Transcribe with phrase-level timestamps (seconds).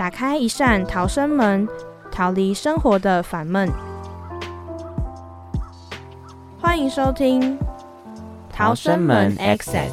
[0.00, 1.68] 打开一扇逃生门，
[2.10, 3.70] 逃离生活的烦闷。
[6.58, 7.58] 欢迎收听
[8.50, 9.90] 《逃生门 Access》，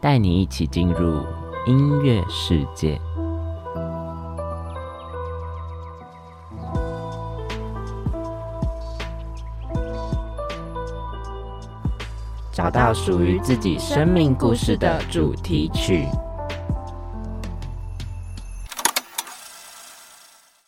[0.00, 1.22] 带你一起进入
[1.66, 2.98] 音乐世界。
[12.68, 16.04] 找到属于自己生命故事的主题曲。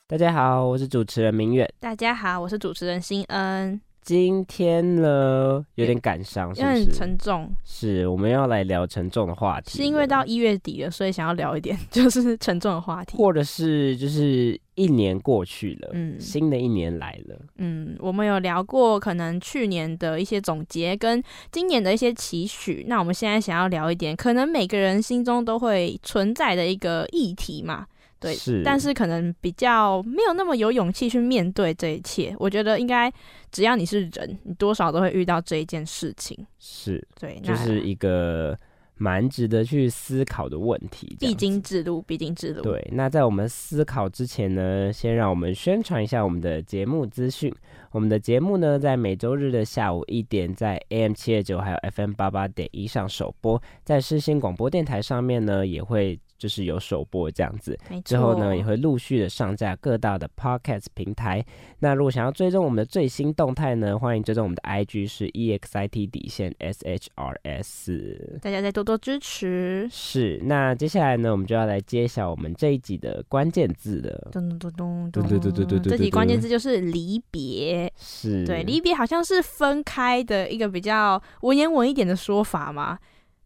[0.07, 1.71] 大家好，我是主持人明月。
[1.79, 3.79] 大家好，我是主持人新恩。
[4.01, 6.87] 今天呢，有点感伤，是不是？
[6.87, 7.55] 沉重。
[7.65, 9.77] 是，我们要来聊沉重的话题。
[9.77, 22.87] 是因为到一月底了，所以想要聊一点 就是沉重的话题，或者是就是一年过去了，嗯，新的一年来了，嗯，我们有聊过可能去年的一些总结跟今年的一些期许。
[22.89, 27.87] 那我们现在想要聊一点，可能每个人心中都会存在的一个议题嘛。
[28.19, 32.35] 对，是，但是可能比较没有那么有勇气去面对这一切。
[32.39, 33.13] 我觉得应该，
[33.51, 36.37] 只要你是人，你多少都会遇到这一件事情。
[36.59, 38.59] 是，对，就是一个
[39.01, 41.17] 蛮值得去思考的问题。
[41.19, 42.61] 必经之路，必经之路。
[42.61, 47.51] 对，那在我们思考之前呢，先让我们宣传一下我们的节目资讯。
[47.93, 56.21] 我们的节目呢，在每周日的下午一点，在 AM 七二九还有 FM 八八点一上首播，在世新广播电台上面呢，也会。
[56.41, 57.79] 就是有首播这样子。
[58.03, 61.45] 之后呢，也会陆续的上架各大的 Podcast 平台。
[61.81, 68.41] 那如果想要追踪我们的最新动态呢，欢迎追踪我们的 IG 是 EXIT 底线 SHRS。
[68.41, 69.87] 大家再多多支持。
[69.91, 74.31] 是，那接下来呢，我们就要来揭晓我们这一集的关键字了。
[74.33, 75.83] 咚咚咚咚咚咚。
[75.83, 77.93] 这集关键字就是离别。
[77.99, 78.47] 是。
[78.47, 82.99] 对，离别好像是分开的一个比较文言文一点的说法嘛。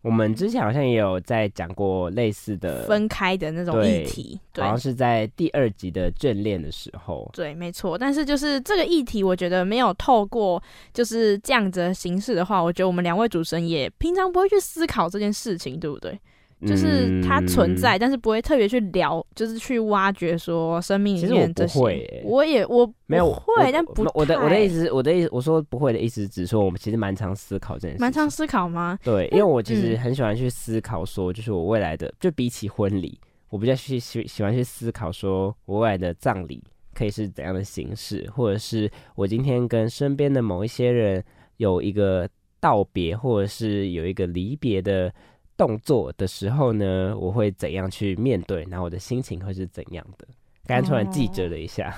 [0.04, 7.26] 我们之前好像也有在讲过类似的分开的那种议题，好像是在第二集的眷恋的时候。
[7.32, 7.96] 对，没错。
[7.96, 10.62] 但是就是这个议题，我觉得没有透过
[10.92, 16.20] 就是这样子的形式的话，我觉得我们两位主持人也平常不会去思考这件事情，对不对？
[16.62, 22.22] 就是它存在，但是不会特别去聊，就是去挖掘说生命里面这些。
[22.24, 28.00] 我也我没有会，但不我的我的意思，我的意思我说不会的意思，只是说我们其实蛮常思考这件事。
[28.00, 28.98] 蛮常思考吗？
[29.02, 33.20] 对，因为我其实很喜欢去思考，说就是我未来的，就比起婚礼，
[33.50, 36.62] 我比较去喜喜欢去思考，说我未来的葬礼
[36.94, 41.22] 可以是怎样的形式，或者是我今天跟身边的某一些人
[41.58, 42.26] 有一个
[42.58, 45.12] 道别，或者是有一个离别的。
[45.56, 48.66] 动作的时候呢，我会怎样去面对？
[48.70, 50.26] 然后我的心情会是怎样的？
[50.66, 51.94] 刚刚突然记着了一下。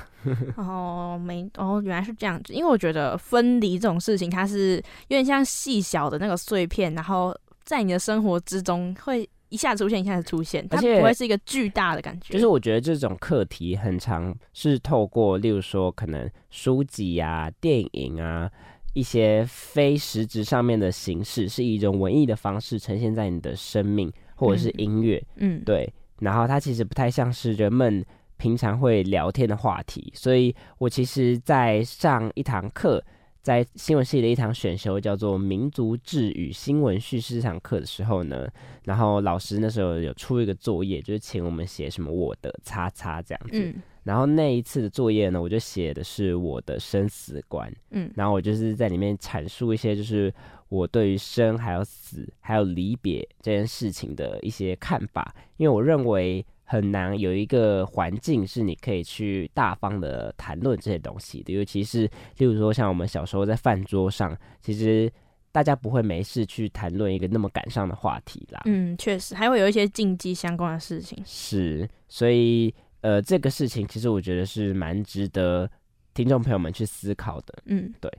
[0.57, 2.53] 哦， 没哦，原来是这样子。
[2.53, 4.77] 因为我觉得分离这种事情，它是
[5.09, 12.33] 有点像细小的那个碎片，然后在你的生活之中会一下出现，一下子出现，它不会是一个巨大的感觉。
[12.33, 18.51] 就是我觉得这种课题很长，是透过例如说可能书籍啊、电影啊。
[18.97, 25.93] 一些非实质上面的形式，是以一种文艺的方式呈现在你的生命，或者是音乐，嗯，对。
[26.21, 28.03] 然后它其实不太像是人们
[28.39, 33.05] 平常会聊天的话题，所以我其实，在上一堂课，
[33.47, 38.45] 在新闻系的一堂选修叫做《民族志与新闻叙事》这堂课的时候呢，
[38.83, 43.73] 然后老师那时候有出一个作业，就是请我们写什么我的叉叉这样子。
[44.03, 50.35] 然后那一次的作业呢，我就写的是我的生死观，嗯，然后我就是在里面阐述一些，就是
[50.69, 62.03] 我对于生还有死还有离别这件事情的一些看法，因为我认为很难有一个环境是你可以去大方的谈论这些东西的，尤其是
[62.37, 65.11] 例如说像我们小时候在饭桌上，其实
[65.51, 72.75] 大家不会没事去谈论一个那么感伤的话题啦，嗯，确实还会有一些禁忌相关的事情，是，所以。
[73.03, 75.71] 呃，这个事情其实我觉得是蛮值得
[76.13, 77.55] 听众朋友们去思考的。
[77.67, 78.11] 嗯，对，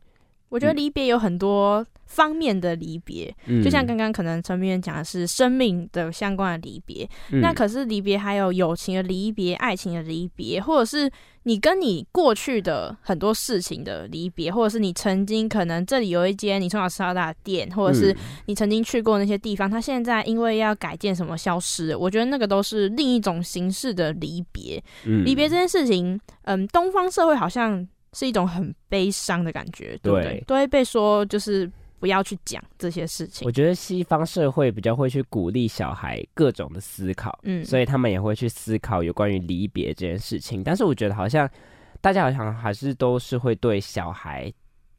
[0.50, 3.34] 我觉得离别有很多方面的离别。
[3.48, 11.10] 嗯就像刚刚可能陈明远讲的是生命的相关的离别，那嗯可是离别还有友情的离别、爱情的离别，或者是
[11.44, 24.82] 你跟你过去的很多事情的离别，或者是你曾经可能这里有一间你从小吃到大的店，或者是嗯你曾经去过那些地方，它现在因为要改建什么消失，我觉得那个都是另一种形式的离别。
[25.06, 30.44] 嗯离别这件事情，嗯，东方社会好像是一种很悲伤的感觉，对不对对？
[30.48, 31.70] 都会被说就是
[32.00, 33.52] 不要去讲这些事情我。
[33.52, 40.64] 觉得西方社会比较会去鼓励小孩各种的思考，嗯，所以他们也会去思考有关于离别这件事情。
[40.64, 41.50] 但是我觉得好像
[42.02, 44.52] 大家好像还是都是会对小孩，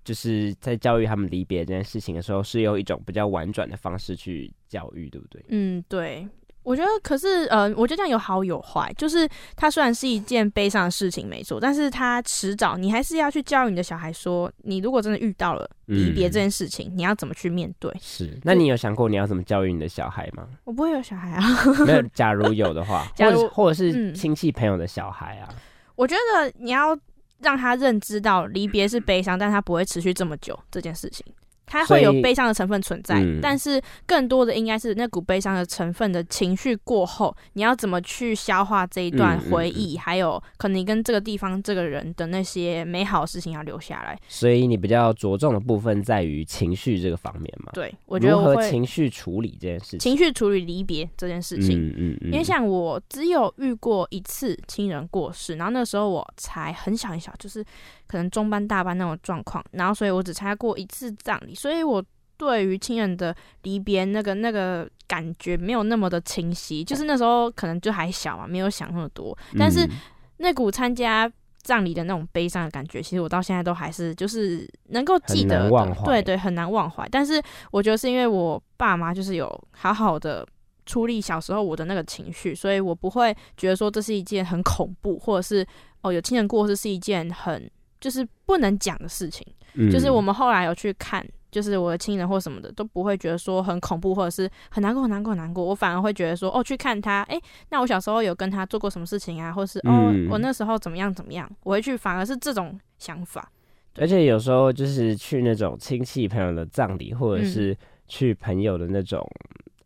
[0.04, 5.44] 就是在教育他们离别这件事情的时候，是用一种比较婉转的方式去教育，对不对？
[5.48, 6.26] 嗯，对，
[6.68, 9.26] 我觉得可是呃，我觉得这样有好有坏，就是
[9.56, 17.90] 它虽然是一件悲伤的事情，没错，但是它迟早你还是要去教育你的小孩说，你如果真的遇到了离别嗯这件事情，你要怎么去面对。
[18.02, 18.38] 是。
[18.44, 20.46] 那你有想过你要怎么教育你的小孩吗？
[20.64, 21.42] 我不会有小孩啊，
[21.86, 25.48] 没有，假如有的话， 假如或者是亲戚朋友的小孩啊，
[25.96, 26.94] 我觉得你要
[27.40, 31.24] 让他认知到离别是悲伤，但他不会持续这么久这件事情。
[31.68, 44.18] 它会有悲伤的成分存在，嗯但是更多的应该是那股悲伤的成分的情绪过后，你要怎么去消化这一段嗯嗯回忆，还有可能你跟这个地方、这个人的那些美好的事情要留下来。
[44.28, 47.70] 所以你比较着重的部分在于情绪这个方面嘛？
[47.74, 49.98] 对，我觉得如何我会情绪处理这件事情。
[49.98, 51.88] 情绪处理离别这件事情。
[51.88, 57.64] 嗯嗯嗯，因为像我只有遇过一次亲人过世，然后那时候我才很小很小，就是
[58.08, 62.02] 可能中班大班那种状况，然后所以我只参加过一次葬礼，所以我
[62.36, 63.32] 对于亲人的
[63.62, 69.90] 离别那个那个感觉没有那么的清晰，就是那时候可能就还小嘛，没有想那么多，但是嗯
[70.38, 71.30] 那股参加。
[71.64, 75.68] 葬礼的那种悲伤的感觉，其实我到现在都还是就是能够记得
[76.02, 77.06] 对对，很难忘怀。
[77.10, 80.46] 但是我觉得是因为我爸妈就是有好好的
[80.86, 85.66] 处理小时候我的那个情绪，所以我不会觉得说这是一件很恐怖，或者是
[86.00, 89.46] 哦有亲人过世是一件很就是不能讲的事情。
[89.74, 95.64] 嗯就是我们后来有去看，就是我的亲人或什么的都不会觉得说很恐怖，或者是很难过、很难过、很难过。
[95.64, 103.52] 我反而会觉得说，哦，去看他，诶，那我小时候有跟他做过什么事情啊，或是哦嗯，我那时候怎么样怎么样，我会去，反而是这种想法。
[103.96, 107.76] 而且有时候就是去那种亲戚朋友的葬礼，或者嗯是
[108.08, 109.20] 去朋友的那种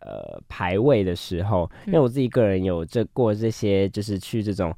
[0.00, 4.74] 呃排位的时候，因为嗯我自己个人有这过这些，就是去这种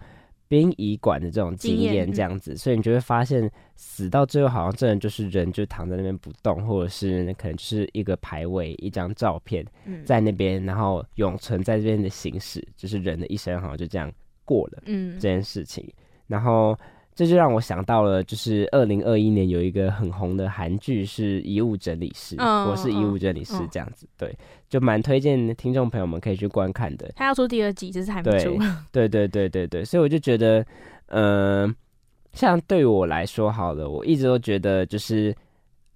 [0.48, 14.12] 殡仪馆的这种经验，这样子，所以你就会发现死到最后好像真的就是人就躺在那边不动，或者是可能就是一个牌位、一张照片嗯，在那边，然后永存在这边的形式，就是人的一生好像就这样
[14.44, 14.82] 过了。
[14.86, 15.90] 嗯这件事情，
[16.26, 16.78] 然后
[17.14, 24.36] 这就让我想到了，就是二零二一年有一个很红的韩剧是《遗物整理师》，嗯我是遗物整理师嗯这样子，对，
[24.68, 27.12] 就蛮推荐听众朋友们可以去观看的。
[27.14, 28.58] 他要出第二季，只是还没对出。
[28.90, 30.66] 对对对对对，所以我就觉得，
[31.06, 31.72] 嗯、
[32.32, 35.32] 像对于我来说好了，我一直都觉得就是，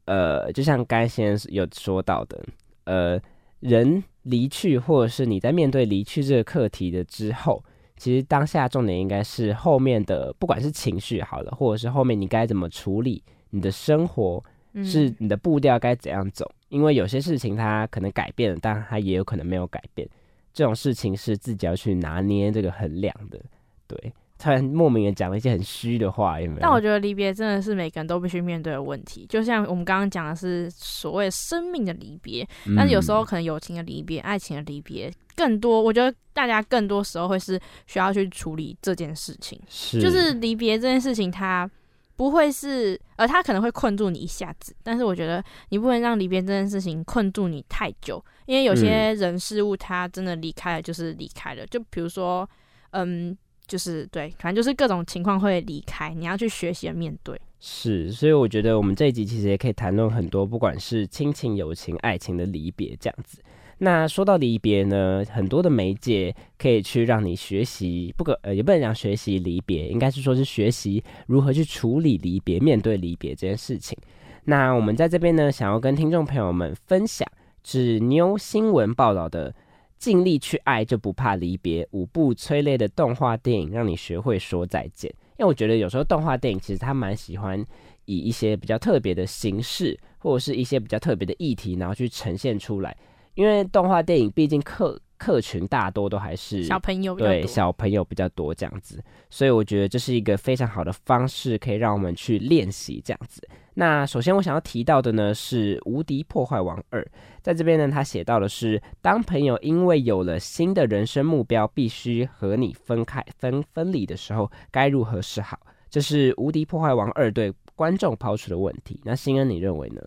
[0.04, 2.40] 呃，就像刚才先生有说到的，
[2.84, 3.20] 呃，
[3.58, 7.60] 人离去，或者是你在面对离去这个课题的之后，
[7.98, 14.42] 其实当下重点应该是后面的，不管是情绪好了，或者是后面你该怎么处理你的生活，
[14.72, 16.50] 嗯是你的步调该怎样走？
[16.68, 20.08] 因为有些事情它可能改变了，但它也有可能没有改变。
[20.54, 23.40] 这种事情是自己要去拿捏这个衡量的。
[23.86, 26.60] 对，突然莫名的讲了一些很虚的话，有没有？
[26.60, 32.46] 但我觉得离别真的是每个人都必须面对的问题，就像我们刚刚讲的是所谓生命的离别，
[32.76, 41.68] 但是有时候嗯可能友情的离别、爱情的离别更多，我觉得大家更多时候会是需要去处理这件事情，是就是离别这件事情，它
[42.14, 52.48] 不会是，呃，它可能会困住你一下子，但是我觉得你不能让离别这件事情困住你太久，因为有些人事物它真的离开了就是离开了，就比如说，
[52.90, 53.36] 嗯。
[53.68, 57.38] 就是对，反正就是各种情况会离开，你要去学习面对。
[57.60, 63.40] 是，所以我觉得我们这一集其实也可以谈论很多，不管是亲情、友情、爱情的离别这样子。
[63.78, 73.96] 那说到离别呢，很多的媒介可以去让你学习，不可呃也不能讲学习离别，应该是说是学习如何去处理离别、面对离别这件事情。
[74.44, 77.28] 那我们在这边呢，想要跟听众朋友们分享
[77.62, 79.54] 是妞新闻报道的。
[79.98, 85.12] 尽力去爱就不怕离别，五部催泪的动画电影让你学会说再见。
[85.38, 87.64] 因为我觉得有时候动画电影其实他蛮喜欢
[88.06, 92.96] 以一些比较特别的形式，或者是一些比较特别的议题，然后去呈现出来。
[93.34, 99.00] 因为动画电影毕竟客客群大多都还是小朋友对小朋友比较多这样子，
[99.30, 103.40] 所以我觉得这是一个非常好的方式，可以让我们去练习这样子。
[103.80, 107.00] 那首先我想要提到的呢是《无敌破坏王二》，
[107.40, 115.56] 在这边呢，他写到的是，当朋友因为有了新的人生目标，必须和你分开分分离的时候，该如何是好？
[115.88, 119.00] 这是《无敌破坏王二》对观众抛出的问题。
[119.04, 120.02] 那新恩，你认为呢？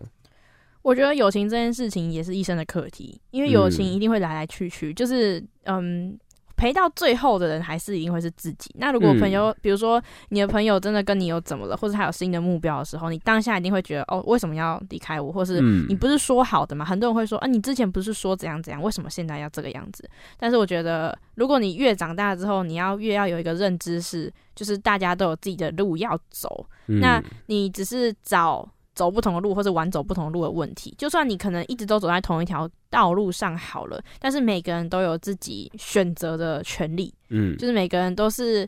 [0.82, 6.18] 我觉得友情这件事情也是一生的课题，因为友情一定会来来去去，就是嗯。
[6.62, 8.72] 陪到最后的人还是一定会是自己。
[8.78, 15.32] 那如果朋友，比如说你的朋友真的跟你有怎么了，或者他有新的目标的时候，你当下一定会觉得哦，为什么要离开我？
[15.32, 16.84] 或是你不是说好的吗？
[16.84, 20.08] 很多人会说啊，你之前不是说怎样怎样，为什么现在要这个样子？
[20.38, 28.68] 但是我觉得，如果你越长大之后，你要越要有一个认知是，就是大家都有自己的路要走，那你只是找。
[29.02, 38.64] 走不同的路，或者玩走不同的路的问题，就算你可能一直都走在同一条道路上好了，但是每个人都有自己选择的权利，嗯，就是每个人都是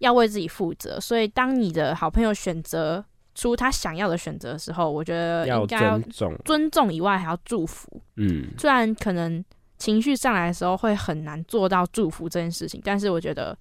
[0.00, 1.00] 要为自己负责。
[1.00, 3.02] 所以，当你的好朋友选择
[3.34, 9.42] 出他想要的选择的时候，我觉得应该要尊重，尊重以外还要祝福，嗯，虽然可能
[9.78, 13.56] 情绪上来的时候会很难做到祝福这件事情，但是我觉得，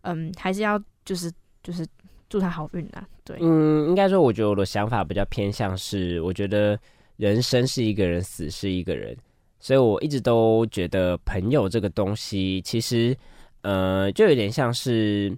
[0.00, 1.30] 嗯，还是要就是
[1.62, 1.86] 就是。
[2.28, 3.06] 祝他好运啊！
[3.24, 6.78] 对，嗯，应该说，我觉得我的想法比较偏向是，我觉得
[7.16, 9.16] 人生是一个人，死是一个人，
[9.58, 13.16] 所以我一直都觉得朋友这个东西，其实，
[13.62, 15.34] 呃，就有点像是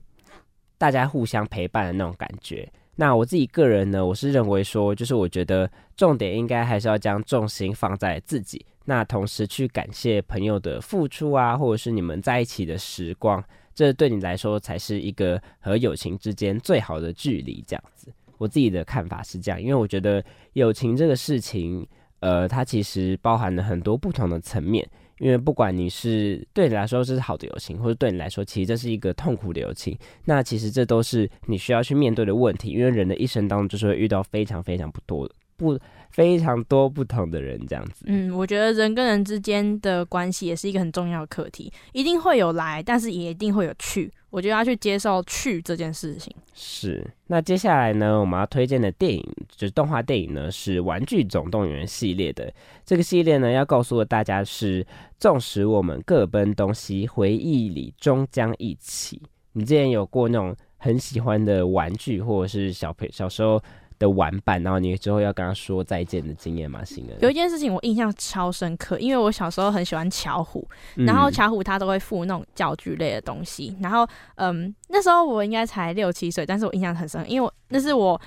[0.79, 2.69] 大家互相陪伴的那种感觉。
[2.97, 13.43] 那我自己个人呢，我是认为说，就是我觉得重点应该还是要将重心放在自己，那同时去感谢朋友的付出啊，或者是你们在一起的时光。
[13.81, 18.13] 这对你来说才是一个和友情之间最好的距离，这样子。
[18.37, 20.23] 我自己的看法是这样，因为我觉得
[20.53, 21.87] 友情这个事情，
[22.19, 24.87] 呃，它其实包含了很多不同的层面。
[25.19, 29.97] 因为不管你是对你来说这是好的友情，或者对你来说其实这是一个痛苦的友情，
[30.27, 32.69] 那其实这都是你需要去面对的问题。
[32.69, 35.79] 因为人的一生当中就是会遇到非常非常不多的不。
[36.11, 46.35] 非常多不同的人这样子，嗯，我觉得人跟人之间的关系也是一个很重要的课题，一定会有来，但是也一定会有去，我觉得要去接受去这件事情。
[46.53, 52.53] 是，那接下来呢，我们要推荐的电影就是动画电影呢，是《玩具总动员》系列的。
[52.85, 54.85] 这个系列呢，要告诉大家是，
[55.19, 59.23] 纵使我们各奔东西，回忆里终将一起。
[59.53, 63.63] 你之前有过那种很喜欢的玩具，或者是小朋小时候？
[64.01, 66.83] 的玩伴，然后你之后要跟他说再见的经验吗？
[66.85, 70.67] 新的有一件事情我印象超深刻，因为我小时候很喜欢巧虎，
[70.97, 74.05] 然后巧虎他都会附那种教具类的东西，然后
[74.35, 78.21] 嗯，那时候我应该才六七岁，但是我印象很深，因为我那是我。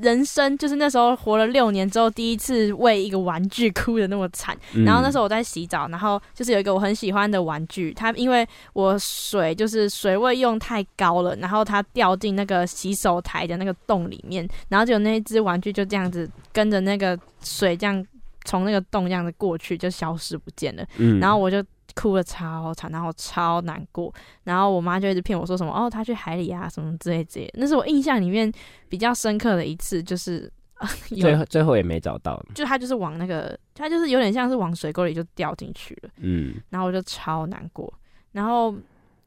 [0.00, 4.56] 人生就是那时候活了六年之后，第一次为一个玩具哭的那么惨。
[4.84, 18.06] 然后那时候我在洗澡，然后就是有一个我很喜欢的玩具，它因为我水就是水位用太高了，然后它掉进那个洗手台的那个洞里面，然后就那一只玩具就这样子跟着那个水这样
[18.44, 20.84] 从那个洞这样子过去，就消失不见了。
[20.98, 21.64] 嗯，然后我就。
[21.94, 24.12] 哭的超惨，然后超难过，
[24.44, 27.50] 然后我妈就一直骗我说什么哦，她去海里啊，什么之类之类。
[27.54, 28.52] 那是我印象里面
[28.88, 30.50] 比较深刻的一次，就是
[31.20, 37.92] 最后最后也没找到，就她就是往那个，她就是有点像是往水沟里就掉进去了，嗯，然后我就超难过，
[38.32, 38.74] 然后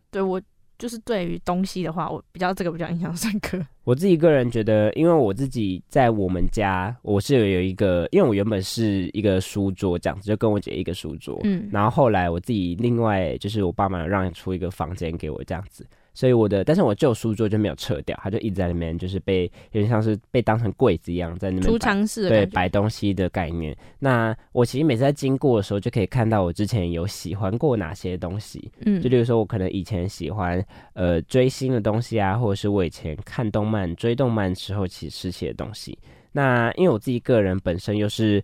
[0.09, 0.41] 对我。
[0.81, 3.63] 就是对于东西的话，我比较这个比较印象深刻。
[3.85, 15.85] 我自己个人觉得，因为我自己在我们家，我是有有一个，因为我原本是一个书桌这样子，就跟我姐一个书桌，嗯，然后后来我自己另外就是我爸妈让出一个房间给我这样子。
[16.13, 23.75] 所以我的，但是我旧书桌就没有撤掉，它就一直在里面，就是被有点像是被当成柜子一样在那边储藏室对摆东西的概念。
[23.99, 30.63] 那我其实每次在经过的时候，就可以看到我之前有喜欢过哪些东西，嗯，就例如说我可能以前喜欢
[30.93, 35.97] 呃追星的东西啊，或者是我以前看动漫追动漫时候其实写的东西。
[36.33, 38.43] 那因为我自己个人本身又是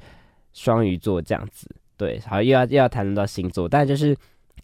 [0.54, 4.16] 双鱼座这样子，对，好又要又要谈论到星座，但就是。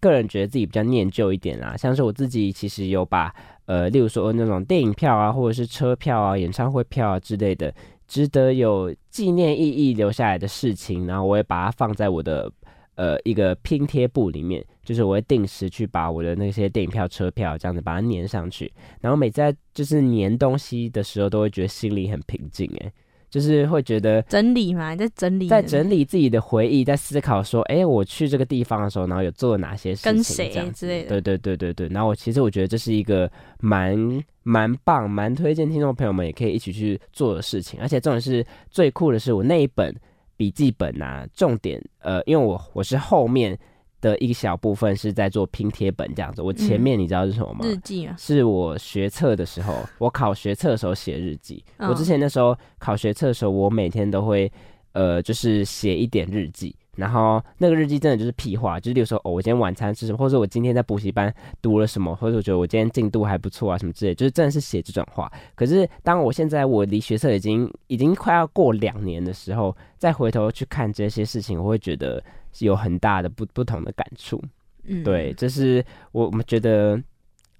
[0.04, 3.34] 个人觉得自己比较念旧一点啦，像是我自己其实有把
[3.64, 7.74] 呃，例如说那种电影票啊，或者是车票啊、演唱会票啊之类的，
[8.06, 12.52] 值得有纪念意义留下来的事情，然后我也把它放在我的
[12.96, 18.70] 呃一个拼贴簿里面，就是我会定时去把我的那些电影票、车票这样子把它粘上去，
[19.00, 22.92] 然后每次在就是粘东西的时候，都会觉得心里很平静诶。
[23.34, 31.08] 就是会觉得整理嘛，在整理，在整理自己的回忆，在思考说，哎，我去这个地方的时候，然后有做了哪些事情，跟谁之类的。
[31.08, 31.88] 对对对对对。
[31.88, 33.98] 然后我其实我觉得这是一个蛮
[34.44, 37.80] 蛮棒、蛮推荐听众朋友们也可以一起去做的事情。
[37.80, 39.92] 而且重点是最酷的是，我那一本
[40.36, 43.58] 笔记本啊，重点呃，因为我我是后面
[44.04, 46.42] 的一小部分是在做拼贴本这样子。
[46.42, 47.60] 我前面你知道是什么吗？
[47.64, 51.64] 日记啊，是我学测的时候，我考学测的时候写日记。
[51.78, 54.50] 嗯我之前那时候考学测的时候，我每天都会
[54.92, 56.76] 呃，就是写一点日记。
[56.96, 65.28] 然后那个日记真的就是屁话，就是例如说，哦，我今天晚餐吃什么，或者我今天在补习班读了什么，或者我觉得我今天进度还不错啊，什么之类，就是真的是写这种话。
[65.56, 72.22] 可是当我现在我离学测已经已经快要过两年的时候，再回头去看这些事情，我会觉得
[72.54, 74.42] 是有很大的不不同的感触。
[74.84, 76.98] 嗯，对，这是我我们觉得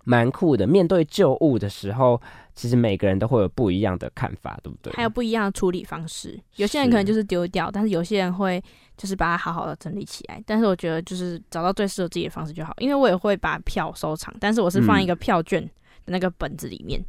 [0.05, 0.67] 蛮酷的。
[0.67, 2.21] 面对旧物的时候，
[2.55, 4.93] 其实每个人都会有不一样的看法，对不对？
[4.93, 6.39] 还有不一样的处理方式。
[6.57, 8.63] 有些人可能就是丢掉，但是有些人会
[8.97, 10.43] 就是把它好好的整理起来。
[10.47, 12.75] 但是我觉得就是找到最适合自己的方式就好。
[12.79, 15.71] 因为我也会把票收藏，但是我是放一个票券的
[16.13, 17.03] 那个本子里面。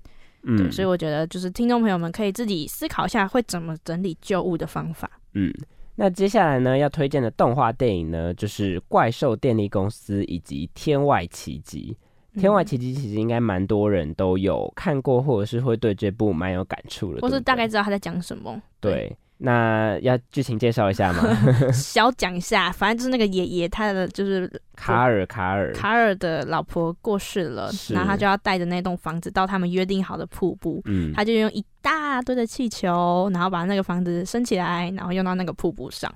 [0.44, 5.10] 嗯，对，所以我觉得就是听众朋友们可以自己思考一下会怎么整理旧物的方法。
[5.34, 5.54] 嗯，
[5.96, 11.98] 那接下来呢，要推荐的动画电影呢，就是《怪兽电力公司》以及《天外奇迹》。
[12.42, 18.62] 《天外奇迹》其实应该蛮多人都有看过，或者是会对这部蛮有感触的，或是大概知道他在讲什么。
[18.80, 19.16] 对。
[19.40, 21.24] 那要剧情介绍一下吗？
[21.74, 36.10] 小讲一下，反正就是那个爷爷，他的就是卡尔，卡尔，卡尔的老婆过世了，然后他就要带着那栋房子到他们约定好的瀑布，嗯，他就用一大堆的气球，然后把那个房子升起来，然后用到那个瀑布上。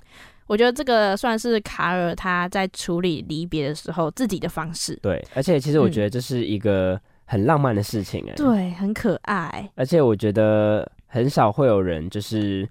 [0.46, 9.70] 我觉得这个算是卡尔他在处理离别的时候自己的方式，对，而且其实我嗯觉得这是一个很浪漫的事情、哎，对，很可爱。
[9.76, 12.68] 而且我觉得很少会有人就是，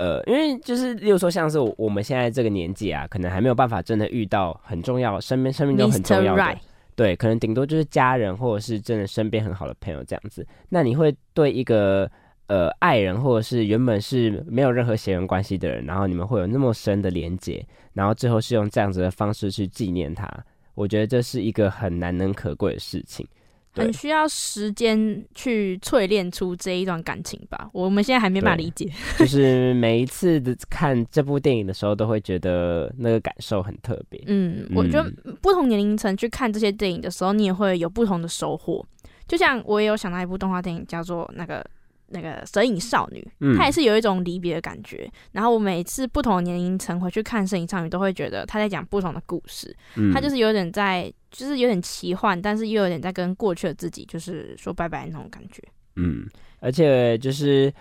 [0.00, 6.56] 呃，因为就是，例如说像是我我们现在这个年纪啊，可能还没有办法真的遇到很重要，身边生命中很重要的 Right，
[6.96, 10.46] 对，可能顶多就是家人或者是真的身边很好的朋友这样子。
[10.70, 12.10] 那你会对一个
[12.46, 20.26] 呃爱人，或者是原本是没有任何血缘关系的人，然后你们会有那么深的连接，然后最后是用这样子的方式去纪念他，
[20.74, 23.26] 我觉得这是一个很难能可贵的事情。
[23.72, 27.70] 对很需要时间去淬炼出这一段感情吧。
[27.72, 28.90] 我们现在还没办法理解。
[29.18, 34.20] 就是每一次的看这部电影的时候，都会觉得那个感受很特别。
[34.26, 35.08] 嗯，我觉得
[35.40, 38.84] 不同年龄层去看这些电影的时候，你也会有不同的收获。
[39.28, 41.64] 就像我也有想到一部动画电影，叫做那个
[42.10, 45.10] 那个《神隐少女》，嗯它也是有一种离别的感觉。
[45.32, 49.74] 然后我每次不同的年龄层回去看《神隐少女》，都会觉得她在讲不同的故事。
[49.96, 55.62] 嗯她就是有点在，就是有点奇幻，但是又有点在跟过去的自己，就是说拜拜那种感觉。
[55.96, 56.26] 嗯，
[56.60, 57.72] 而且就是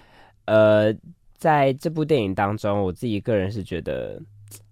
[0.46, 0.94] 呃，
[1.38, 4.22] 在这部电影当中，我自己个人是觉得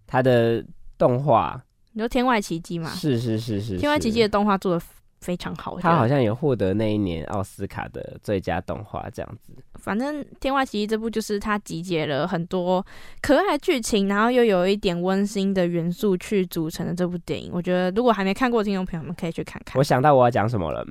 [0.06, 0.64] 它的
[0.98, 1.62] 动画
[1.94, 4.80] 你说《天外奇迹》嘛，是是是是《天外奇迹》的动画做的
[5.20, 9.54] 非常好，我觉得它好像有获得那一年奥斯卡的最佳动画这样子。
[9.80, 12.86] 反正《天外奇迹》这部就是它集结了很多
[13.22, 17.50] 可爱剧情，然后又有一点温馨的元素去组成的这部电影。
[17.54, 19.84] 我觉得如果还没看过的听众朋友们可以去看看我。
[19.84, 20.86] 想到我要讲什么了，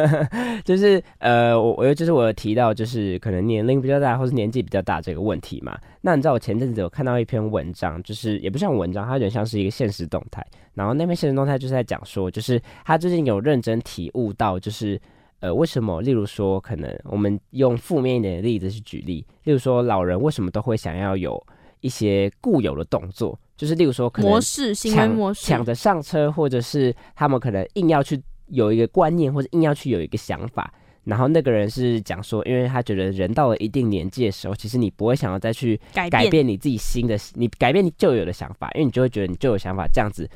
[0.64, 5.78] 就是呃，我我就是我有提到就是可能年龄比较大或是年纪比较大这个问题嘛。
[6.02, 10.46] 那你知道我前阵子有看到一篇文章，就是也不像文章，它有点像是一个现实动态。
[10.74, 15.00] 然后那篇现实动态就是在讲说，就是他最近有认真体悟到，就是
[15.40, 21.40] 呃为什么，例如说可能我们用负面一点的例子去举例，例如说老人为什么都会想要有
[21.80, 30.72] 一些固有的动作，就是例如说可能模式行为模式，抢着上车，或者是他们可能硬要去有一个观念，或者硬要去有一个想法。
[31.04, 40.26] 然后那个人是讲说，因为他觉得人到了一定年纪的时候，其实你不会想要再去改改变你自己新的，你改变你旧有的想法，因为你就会觉得你旧有想法这样子，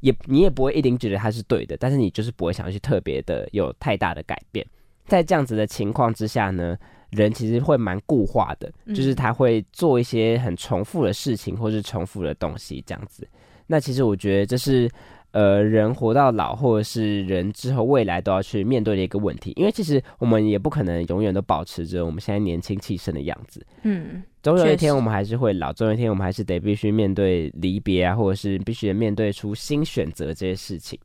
[0.00, 4.66] 也你也不会一定觉得它是对的，但是你就是不会想要去特别的有太大的改变。
[5.06, 6.76] 在这样子的情况之下呢，
[7.10, 13.26] 人其实会蛮固化的，嗯就是他会做一些很重复的事情，或是重复的东西这样子。
[13.66, 14.88] 那其实我觉得这是
[15.32, 23.64] 呃人活到老，或者是人之后未来都要去面对的一个问题，因为其实我们也不可能永远都保持着我们现在年轻气盛的样子。
[23.82, 30.98] 嗯，总有一天我们还是会老，总有一天我们还是得必须面对离别啊，或者是必须得面对出新选择这些事情。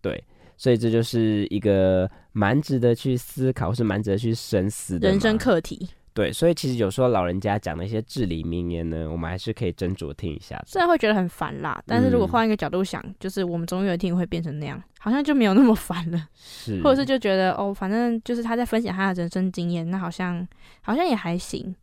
[0.00, 0.22] 对，
[0.56, 5.88] 所以这就是一个蛮值得去思考，或是蛮值得去深思的人生课题。
[6.14, 10.62] 对，所以其实有时候老人家讲的一些至理名言呢，我们还是可以斟酌听一下。
[10.66, 16.28] 虽然会觉得很烦啦，但是如果嗯换一个角度想，就是我们总有一天会变成那样， 好像就没有那么烦了。
[16.34, 20.46] 是，或者是就觉得哦，反正就是他在分享他的人生经验，那好像
[20.82, 21.74] 好像也还行。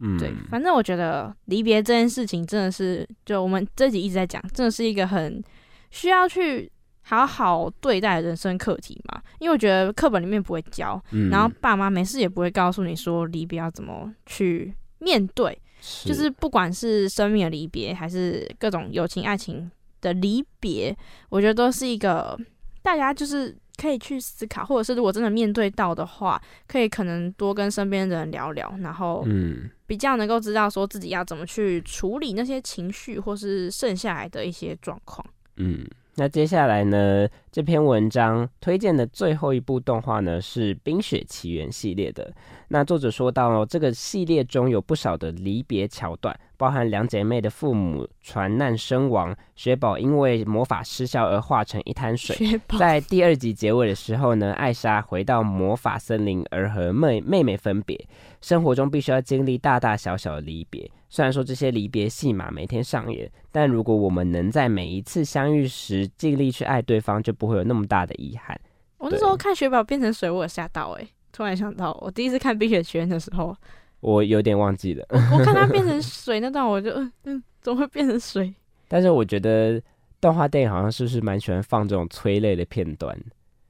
[0.00, 5.42] 嗯，对，反正我觉得离别这件事情真的是，就我们这集一直在讲，真的是一个很
[5.90, 6.70] 需要去
[7.02, 9.20] 好好对待人生课题嘛。
[9.38, 15.56] 因为我觉得课本里面不会教，嗯然后爸妈没事也不会告诉你说离别要怎么去面对，
[16.04, 20.96] 就是不管是生命的离别，还是各种友情、爱情的离别，
[21.28, 22.38] 我觉得都是一个
[22.82, 35.26] 大家就是可以去思考，或者是如果真的面对到的话，可以可能多跟身边的人聊聊，然后嗯，比较能够知道说自己要怎么去处理那些情绪，或是剩下来的一些状况。
[35.56, 35.84] 嗯，
[36.16, 37.26] 那接下来呢，
[37.58, 42.32] 这篇文章推荐的最后一部动画呢是《冰雪奇缘》系列的。
[42.68, 52.60] 那作者说到，这个系列中有不少的离别桥段，包含两姐妹的父母船难身亡，雪宝因为魔法失效而化成一滩水。
[52.78, 58.00] 在第二集结尾的时候呢，艾莎回到魔法森林而和妹妹妹分别。
[58.40, 68.58] 生活中必须要经历大大小小的离别，虽然说这些离别戏码每天上演，但如果我们能在每一次相遇时尽力去爱对方，就不会有那么大的遗憾。
[68.98, 73.56] 我那时候看雪宝变成水，我有吓到哎、突然想到，我第一次看《冰雪奇缘》的时候，
[74.00, 78.52] 我有点忘记了，我看它变成 水那段，我就嗯嗯，怎么会变成水？
[78.88, 79.80] 但是我觉得
[80.20, 83.16] 动画电影好像是不是蛮喜欢放这种催泪的片段？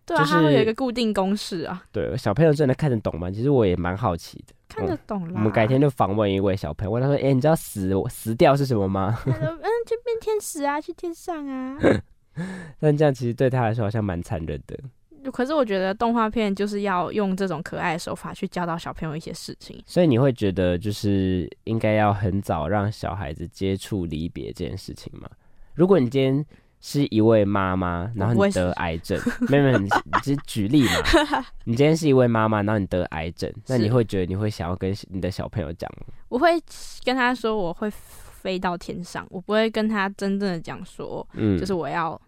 [0.07, 3.31] 对啊，就是它会有一个固定公式啊，对，小朋友真的看得懂吗？
[3.31, 4.55] 其实我也蛮好奇的。
[4.69, 5.33] 看得懂啦。
[5.35, 11.79] 我们改天就访问一位小朋友，问他说：“哎、你知道死死掉是什么吗他说嗯，就变天使啊，去天上啊。？”
[12.81, 14.79] 但这样其实对他来说好像蛮残忍的。
[15.33, 19.79] 可是我觉得动画片就是要用这种可爱的手法去教导小朋友一些事情。
[19.85, 25.29] 所以你会觉得就是应该要很早让小孩子接触离别这件事情吗？
[25.75, 26.47] 如果你今天
[26.81, 29.21] 是一位妈妈，然后你得癌症，
[29.51, 29.89] 妹妹，你
[30.23, 31.45] 只是举例嘛。
[31.65, 36.07] 你今天是一位妈妈，然后你得癌症，那你会觉得你会想要跟你的小朋友讲吗？
[36.29, 36.51] 我会
[37.05, 42.19] 跟他说我会飞到天上，我不会跟他真正的讲说，嗯，就是我要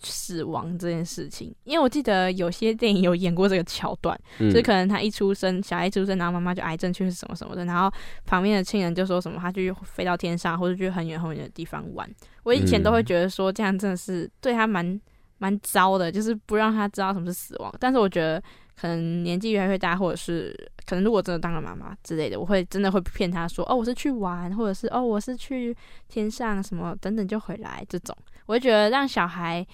[0.00, 1.54] 死亡这件事情。
[1.64, 7.90] 因为我记得有些电影有演过这个桥段，嗯就是可能他一出生，小孩一出生，然后妈妈就癌症去世什么什么的，然后
[8.24, 12.08] 旁边的亲人就说什么他去飞到天上，或者去很远很远的地方玩。
[12.44, 15.00] 我以前都会觉得说这样真的是对他蛮
[15.38, 17.74] 蛮糟的，就是不让他知道什么是死亡。
[17.78, 18.42] 但是我觉得
[18.80, 20.54] 可能年纪越来越大，或者是
[20.86, 25.76] 可能如果真的当了妈妈之类的，我会真的会骗他说哦我是去玩，或者是哦我是去
[26.08, 28.16] 天上什么等等就回来这种。
[28.48, 29.64] 我就觉得让小孩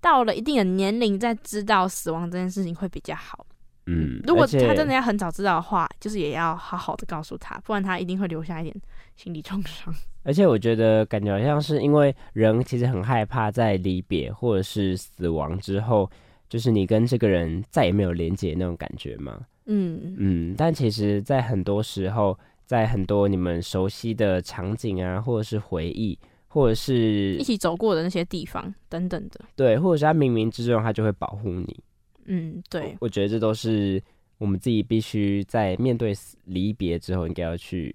[0.00, 3.44] 到了一定的年龄再知道死亡这件事情会比较好。
[3.86, 8.76] 嗯，如果他真的要很早知道的话，就是也要好好的告诉他，不然他一定会留下一点
[9.16, 9.92] 心理创伤。
[10.24, 16.10] 而且我觉得感觉好像是因为人其实很害怕在离别或者是死亡之后，
[16.50, 19.40] 就是你跟这个人再也没有连接那种感觉嘛。
[19.64, 29.40] 嗯，嗯，但其实，在很多时候，在很多你们熟悉的场景啊，或者是回忆，或者是一起走过的那些地方等等的。
[29.54, 31.80] 对，或者是他冥冥之中他就会保护你。
[32.24, 34.02] 嗯，对，我觉得这都是
[34.38, 36.12] 我们自己必须在面对
[36.44, 37.94] 离别之后，应该要去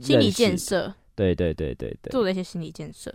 [0.00, 2.10] 心理建设对对对对对。
[2.10, 3.14] 做了一些心理建设。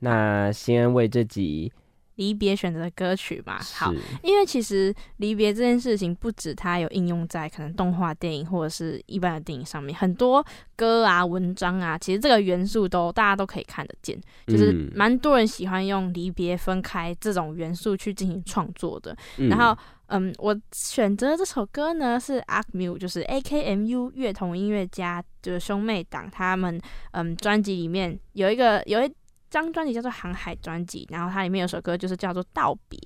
[0.00, 1.72] 那先为这集
[2.16, 3.58] 离别选择的歌曲嘛。
[3.74, 10.44] 好，因为其实离别这件事情，不止它有应用在可能动画电影或者是一般的电影上面，很多
[10.76, 19.16] 歌啊、文章啊，其实这个元素都大家都可以看得见，就是嗯蛮多人喜欢用离别分开这种元素去进行创作的。
[19.38, 26.80] 嗯然后，嗯，我选择这首歌呢是 AKMU，就是 A K M U 乐童音乐家，就是兄妹党他们
[27.12, 29.10] 嗯专辑里面有一个有一
[29.52, 32.98] 张专辑叫做《航海》专辑，然后它里面有首歌就是叫做《道别》，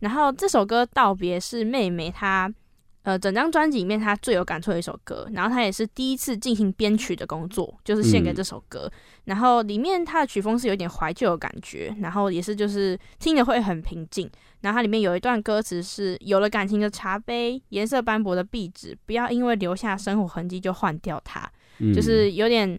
[0.00, 2.52] 然后这首歌《道别》是妹妹她。
[3.04, 8.90] 呃，整张专辑里面她最有感触的一首歌，然后她也是第一次进行编曲的工作，就是献给嗯这首歌。
[9.24, 14.28] 然后里面它的曲风是有点怀旧的感觉，然后也是就是听着会很平静。
[14.60, 21.50] 然后它里面有一段歌词是：有了感情的茶杯，颜色斑驳的壁纸，不要因为留下生活痕迹就换掉它。
[21.78, 22.78] 嗯就是有点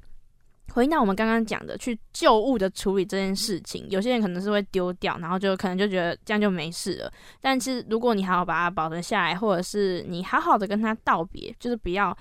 [0.79, 3.85] 回到我们刚刚讲的，去旧物的处理这件事情。
[3.89, 7.11] 有些人可能是会丢掉，然后就可能就觉得这样就没事了。
[7.41, 12.17] 但是如果你好好把它保存下来，或者是你好好的跟它道别，就是不要。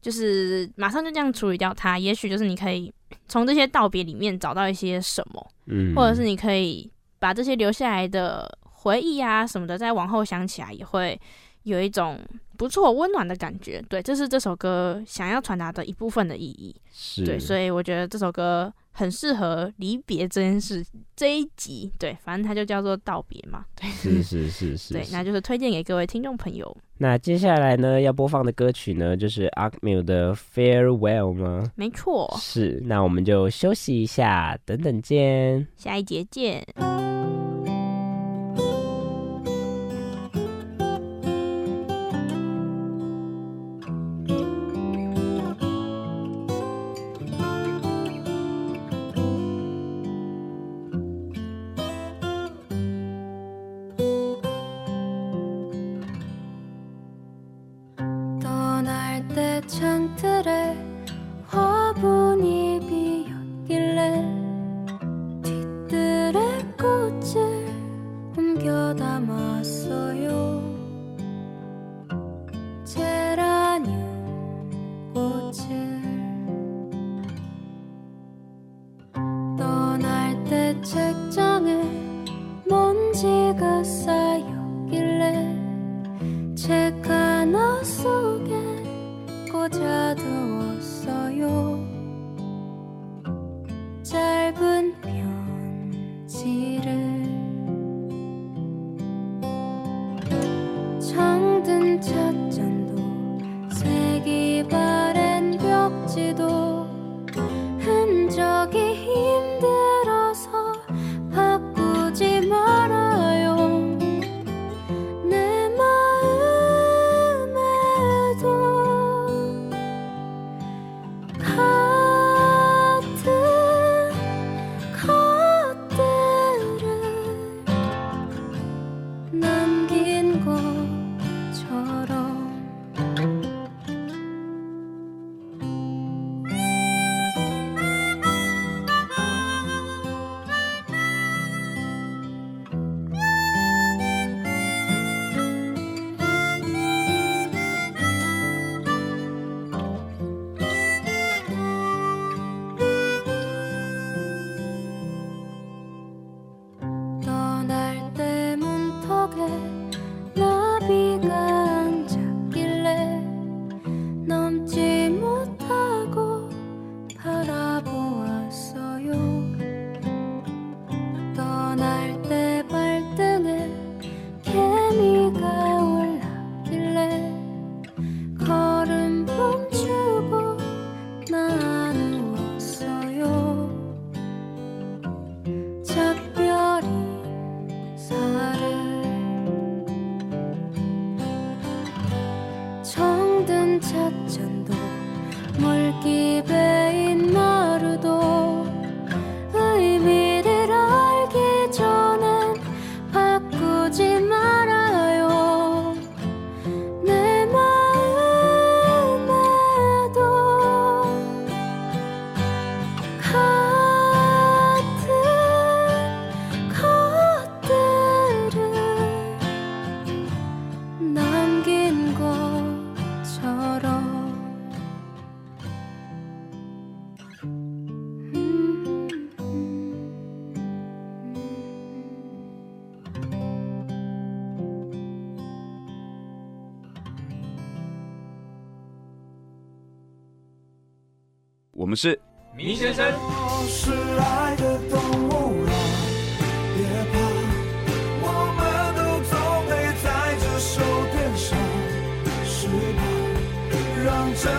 [0.00, 2.92] 就是马上就这样处理掉它，也许就是你可以
[3.28, 11.16] 从这些道别里面找到一些什么，嗯或者是你可以把这些留下来的回忆啊什么的，再往后想起来，也会
[11.62, 12.18] 有一种
[12.62, 13.82] 不错温暖的感觉。
[13.88, 16.72] 对，这是这首歌想要传达的一部分的意义。
[16.92, 21.90] 是对，所以我觉得这首歌很适合离别这件事这一集。
[21.98, 23.64] 对，反正它就叫做道别嘛。
[23.74, 26.76] 对， 是是是是，对，那就是推荐给各位听众朋友。
[26.98, 31.68] 那接下来呢要播放的歌曲呢，就是 AKMU 的 Farewell 吗？
[31.74, 35.66] 没错，是，那我们就休息一下，等等见。
[35.76, 36.64] 下一节见。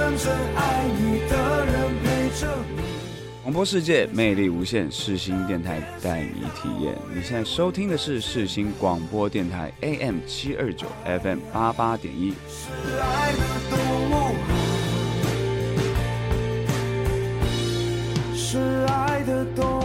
[0.04, 2.84] 真正爱你的人陪着你。
[3.42, 6.94] 广播世界魅力无限，世新电台带你体验。
[7.16, 12.34] 你现在收听的是世新广播电台 AM 七二九 FM 八八点一。
[12.50, 13.40] 是爱的
[13.72, 13.80] 动
[14.12, 14.14] 物
[18.28, 19.83] 啊，是爱的动物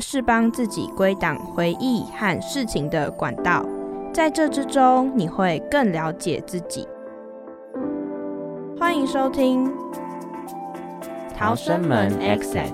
[0.00, 3.64] 是帮自己归档回忆和事情的管道，
[4.12, 6.86] 在这之中，你会更了解自己。
[8.78, 9.66] 欢迎收听
[11.36, 12.72] 《逃生门 Exit》。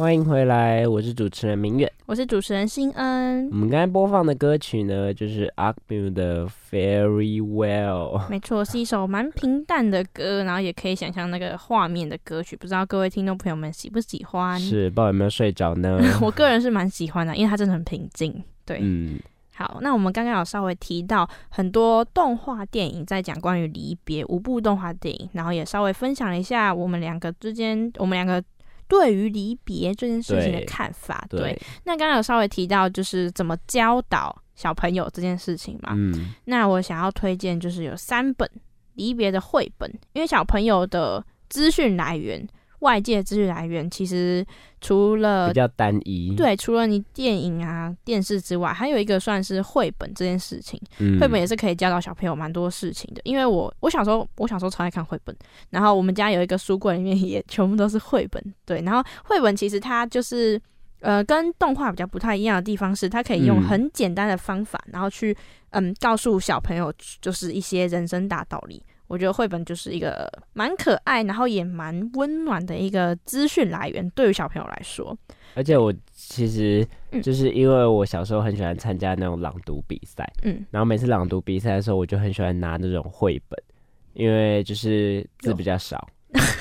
[0.00, 1.92] 欢迎回来，我是主持人明远。
[2.06, 3.54] 我是主持人新恩我。
[3.54, 8.26] 们刚才播放的歌曲呢，就是 Akmu 的 Very Well。
[8.30, 12.56] 没错，是一首蛮平淡的歌，然后也可以想象那个画面的歌曲。
[12.56, 14.58] 不知道各位听众朋友们喜不喜欢？
[14.58, 16.00] 是，不知道有没有睡着呢？
[16.22, 18.42] 我个人是蛮喜欢的，因为它真的很平静。
[18.64, 19.20] 对，嗯，
[19.54, 28.42] 好，那我们刚刚有稍微提到很多动画电影在讲关于离别，五部动画电影，然后也稍微分享了一下我们两个之间，我们两个
[28.90, 31.24] 对于离别这件事情的看法。
[31.30, 35.92] 对，对，那刚刚有稍微提到就是怎么教导小朋友这件事情嘛。
[35.94, 38.50] 嗯，那我想要推荐就是有三本
[38.94, 42.46] 离别的绘本，因为小朋友的资讯来源、
[42.80, 44.44] 外界资讯来源，其实
[44.80, 50.80] 除了比较单一。，对，除了你电影啊、电视之外，还有一个算是绘本这件事情。
[50.98, 53.20] 嗯绘本也是可以教导小朋友蛮多事情的。
[53.24, 55.36] 因为我我小时候我小时候超爱看绘本，
[55.70, 58.42] 然后我们家有一个书柜里面也全部都是绘本。
[58.64, 60.60] 对，然后绘本其实它就是
[61.00, 65.36] 呃跟动画比较不太一样的地方是，它可以用嗯很简单的方法，然后去
[65.70, 68.82] 嗯告诉小朋友就是一些人生大道理。
[69.10, 75.16] 我觉得绘本就是一个蛮可爱，然后也蛮温暖的一个资讯来源，对于小朋友来说。
[75.56, 83.60] 而且我其实嗯就是因为我小时候很喜欢参加那种朗读比赛，嗯，然后每次朗读比赛的时候，我就很喜欢拿那种绘本，
[84.14, 86.08] 因为就是字比较少，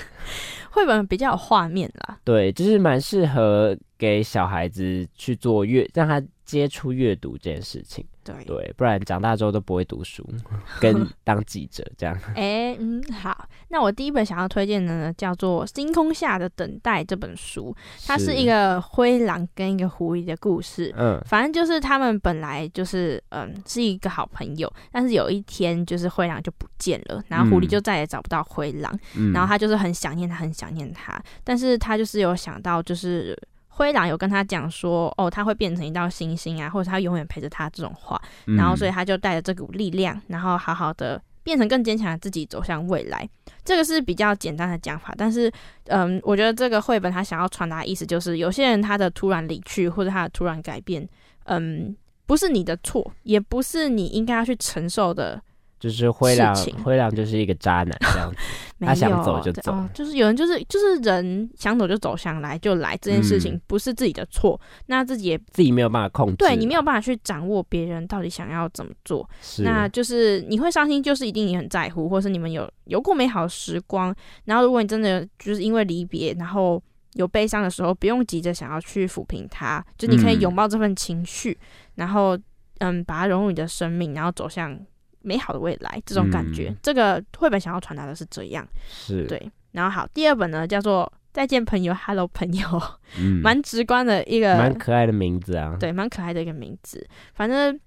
[0.72, 2.18] 绘本比较有画面啦。
[2.24, 8.06] 对，就是蛮适合给小孩子去做阅，让他接触阅读这件事情。
[8.22, 10.24] 对，对，不然长大之后都不会读书，
[10.80, 12.16] 跟当记者这样。
[12.36, 20.94] 哎、嗯，好，那我第一本想要推荐的呢，叫做《星空下的等待》这本书，它是一个灰狼跟一个狐狸的故事。
[20.96, 33.36] 嗯反正就是他们本来就是嗯是一个好朋友，但是有一天就是灰狼就不见了，然后狐狸嗯就再也找不到灰狼，嗯，然后他就是很想念他，很想念他，但是他就是有想到就是。
[33.80, 43.26] 灰狼有跟他讲说，哦，他会变成一道星星啊，或者他永远陪着他这种话，嗯然后所以他就带着这股力量，然后好好的变成更坚强的自己，走向未来。
[43.64, 45.50] 这个是比较简单的讲法，但是，
[45.86, 51.08] 嗯，我觉得这个绘本他想要传达的意思就是，有些人他的突然离去或者他的突然改变，
[51.46, 55.42] 嗯，不是你的错，也不是你应该要去承受的。
[55.80, 58.38] 就是灰狼事情，灰狼就是一个渣男这样子。
[58.82, 74.16] 他想走就走哦，就是有人就是就是人想走就走，想来就来，这件事情嗯不是自己的错，那自己也自己没有办法控制，对你没有办法去掌握别人到底想要怎么做，是那就是你会伤心，就是一定你很在乎，或是你们有有过美好的时光。
[74.46, 76.82] 然后如果你真的就是因为离别，然后
[77.16, 81.58] 有悲伤的时候，不用急着想要去抚平它，就你可以嗯拥抱这份情绪，
[81.96, 82.38] 然后
[82.78, 84.80] 嗯把它融入你的生命，然后走向
[85.22, 86.02] 美好的未来。
[86.06, 88.68] 这种感觉，嗯这个绘本想要传达的是这样。
[88.88, 92.82] 是，对，然后好，第二本呢叫做《再见朋友》， Hello 朋友，
[93.20, 97.06] 嗯， 蛮直观的一个，蛮可爱的名字啊。，对，蛮可爱的一个名字。
[97.34, 97.80] 反正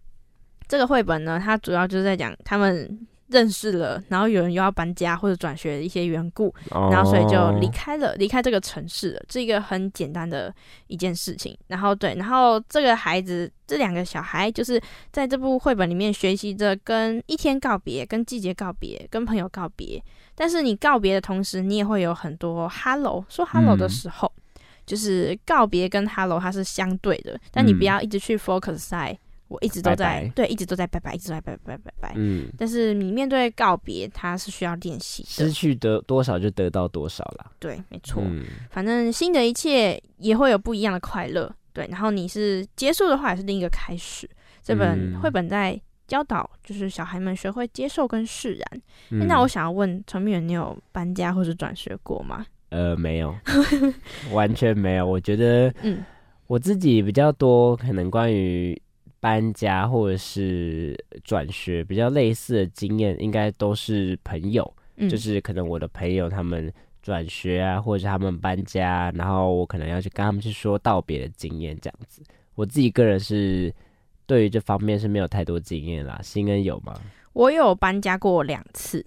[0.68, 10.54] 这个绘本呢，它主要就是在讲他们认识了，然后有人又要搬家或者转学的一些缘故，然后所以就离哦开了，离开这个城市了，是一个很简单的
[10.86, 11.56] 一件事情。
[11.66, 20.02] 然后对，然后这个孩子，这两个小孩就是在这部绘本里面学习着跟一天告别、跟季节告别、跟朋友告别。
[20.34, 24.32] 但是你告别的同时，你也会有很多 hello 说 hello 的嗯时候，
[24.86, 29.18] 就是告别跟 hello 它是相对的，但你不嗯要一直去 focus 在
[29.52, 32.12] 我一直都在对，一直都在拜拜，一直都在拜拜拜拜拜。
[32.16, 35.52] 嗯，但是你面对告别，它是需要练习的失。
[35.52, 37.50] 去得多少就得到多少啦。
[37.58, 38.22] 对，没错。
[38.24, 41.86] 嗯，反正新的一切也会有不一样的快乐，对。
[41.90, 44.28] 然后你是结束的话，也是另一个开始。
[44.62, 48.82] 这本嗯绘本在教导就是小孩们学会接受跟释然。
[49.10, 52.46] 嗯那我想要问陈明远，你有搬家或是转学过吗？
[52.70, 53.34] 呃没有，
[54.32, 55.06] 完全没有。
[55.06, 56.02] 我觉得嗯
[56.46, 58.80] 我自己比较多，可能关于
[59.22, 72.20] 搬家或者是转学比较类似的经验，应该都是朋友，嗯，就是可能我的朋友他们转学啊，或者是他们搬家，然后我可能要去跟他们去说道别的经验这样子。
[72.56, 73.72] 我自己个人是
[74.26, 76.18] 对于这方面是没有太多经验啦。
[76.20, 76.92] 新恩有吗？
[77.32, 79.06] 我有搬家过两次，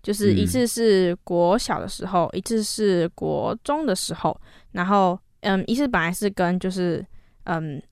[0.00, 4.40] 就是一嗯次是国小的时候，一次是国中的时候。
[4.70, 7.04] 然后，嗯，一次本来是跟就是
[7.44, 7.82] 嗯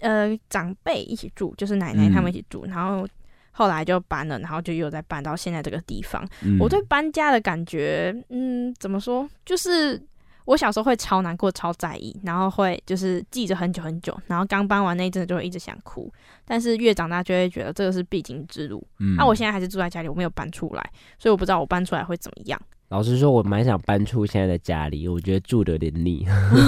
[0.00, 3.06] 呃长辈一起住，就是奶奶他们一起住，然后
[3.52, 6.26] 后来就搬了，然后就又再搬到现在这个地方。
[6.42, 9.28] 嗯我对搬家的感觉，嗯，怎么说？
[9.44, 10.00] 就是
[10.44, 16.12] 我小时候会超难过、超在意，然后会就是记着很久很久，然后刚搬完那一阵子就会一直想哭。
[16.44, 18.86] 但是越长大就会觉得这个是必经之路。
[18.98, 22.60] 嗯那、我现在还是住在家里，我没有搬出来，所以我不知道我搬出来会怎么样。
[22.94, 26.24] 老实说，我蛮想搬出现在的家里，我觉得住的有点腻，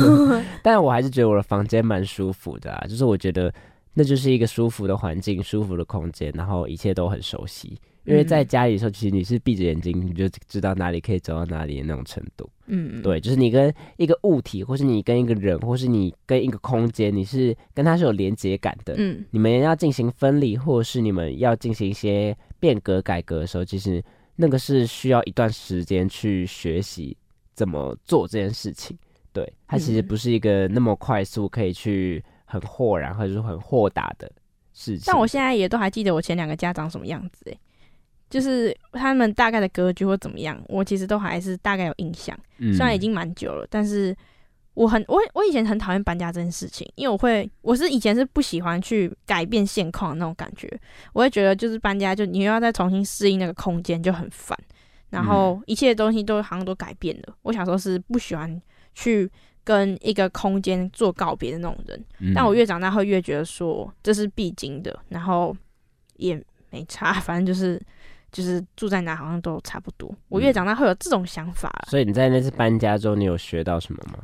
[0.61, 3.53] 但我还是觉得我的房间蛮舒服的啊，就是我觉得
[3.95, 7.79] 那就是一个舒服的环境、舒服的空间，然后一切都很熟悉。
[8.07, 12.51] 因为在嗯家里的时候，其实你是闭着眼睛，你就知道哪里可以走到哪里的那种程度。
[12.67, 18.95] 嗯，对，就是你跟一个物体，或是你跟一个人，或是你跟一个空间，你是跟它是有连接感的。
[18.99, 24.03] 嗯你们要进行分离，或是你们要进行一些变革改革的时候，其实
[24.37, 27.17] 那个是需要一段时间去学习
[27.55, 28.97] 怎么做这件事情。
[29.33, 34.31] 对，它其实嗯不是一个那么快速可以去很豁然或者是很豁达的
[34.73, 35.05] 事情。
[35.07, 37.59] 但我现在也都还记得我前两个家长什么样子，诶，
[38.31, 42.39] 就是他们大概的格局或怎么样，我其实都还是大概有印象。
[42.59, 44.17] 嗯虽然已经蛮久了，但是
[44.77, 50.71] 我很我我以前很讨厌搬家这件事情，因为我会我是以前是不喜欢去改变现况的那种感觉，
[51.15, 54.57] 我会觉得就是搬家就你又要再重新适应那个空间就很烦，
[55.09, 57.35] 然后一切东西都好像都改变了。
[57.41, 58.61] 我小时候是不喜欢
[58.95, 59.31] 去
[59.65, 65.57] 跟一个空间做告别的那种人，嗯但我越长大会越觉得说这是必经的，然后
[66.17, 67.81] 也没差，反正就是。
[68.33, 70.15] 就是住在哪好像都差不多。
[70.29, 74.19] 我越嗯长大会有这种想法啦所以你在那次搬家之后，你有学到什么吗？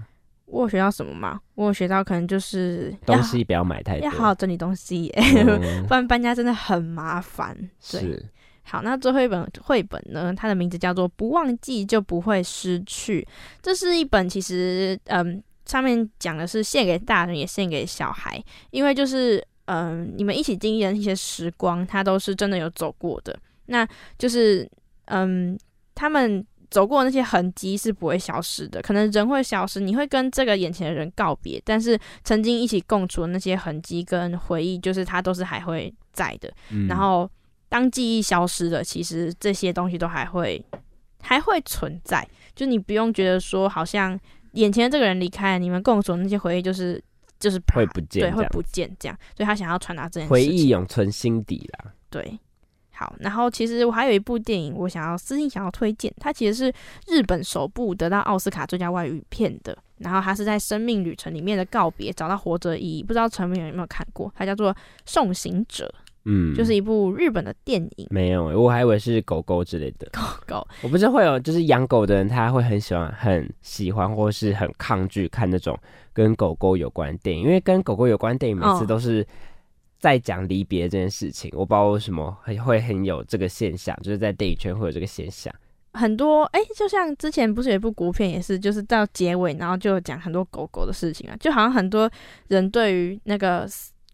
[0.52, 1.40] 我有学到什么吗？
[1.54, 5.12] 我有学到可能就是要东西不要买太多，要好好整理东西耶，
[5.46, 7.56] 嗯 不然搬家真的很麻烦。
[7.90, 8.26] 对，是
[8.62, 13.22] 好，那最后一本绘本呢，它的名字叫做《不忘记就不会失去》。
[13.60, 18.40] 这是一本其实嗯，上面讲的是献给大人也献给小孩，
[18.70, 23.36] 因为就是嗯，你们一起经历的一些时光，它都是真的有走过的。
[23.66, 23.88] 那
[24.18, 24.68] 就是
[25.06, 25.58] 嗯，
[25.94, 36.50] 他们走过的那些痕迹是不会消失的，可能人会消失，你会跟这个眼前的人告别，但是曾经一起共处的那些痕迹跟回忆，就是它都是还会在的。
[36.70, 37.30] 嗯然后
[37.68, 40.64] 当记忆消失了，其实这些东西都还会
[41.20, 44.18] 还会存在，就你不用觉得说好像
[44.52, 47.02] 眼前的这个人离开了，你们共处的那些回忆就是
[47.38, 51.92] 就是会不见对，会不见这样，所以他想要传达这件事回忆永存心底啦。
[52.08, 52.38] 对。
[53.02, 56.72] 好，然后其实我还有一部电影，我想要私信想要推荐，它其实是
[57.08, 63.02] 日本首部得到奥斯卡最佳外语片的，然后它是在生命旅程里面的告别，找到活着的意义。
[63.02, 64.32] 不知道陈明有没有看过？
[64.36, 64.72] 它叫做
[65.04, 65.92] 《送行者》，
[66.26, 68.06] 嗯，就是一部日本的电影。
[68.10, 70.08] 没有，我还以为是狗狗之类的。
[70.12, 75.76] 狗狗我不是会有，就是养狗的人，他会很喜欢、很喜欢，或是很抗拒看那种
[76.12, 79.26] 跟狗狗有关的电影，因为跟狗狗有关的电影每次哦都是
[80.02, 81.48] 在讲离别这件事情。
[81.54, 85.54] 我不知道为什么很会很有这个现象，就是在电影圈会有这个现象。
[85.94, 92.10] 很多哎、就像之前不是有一部国片，也是就是到结尾，然后就讲很多狗狗的事情啊，就好像很多
[92.48, 93.68] 人对于那个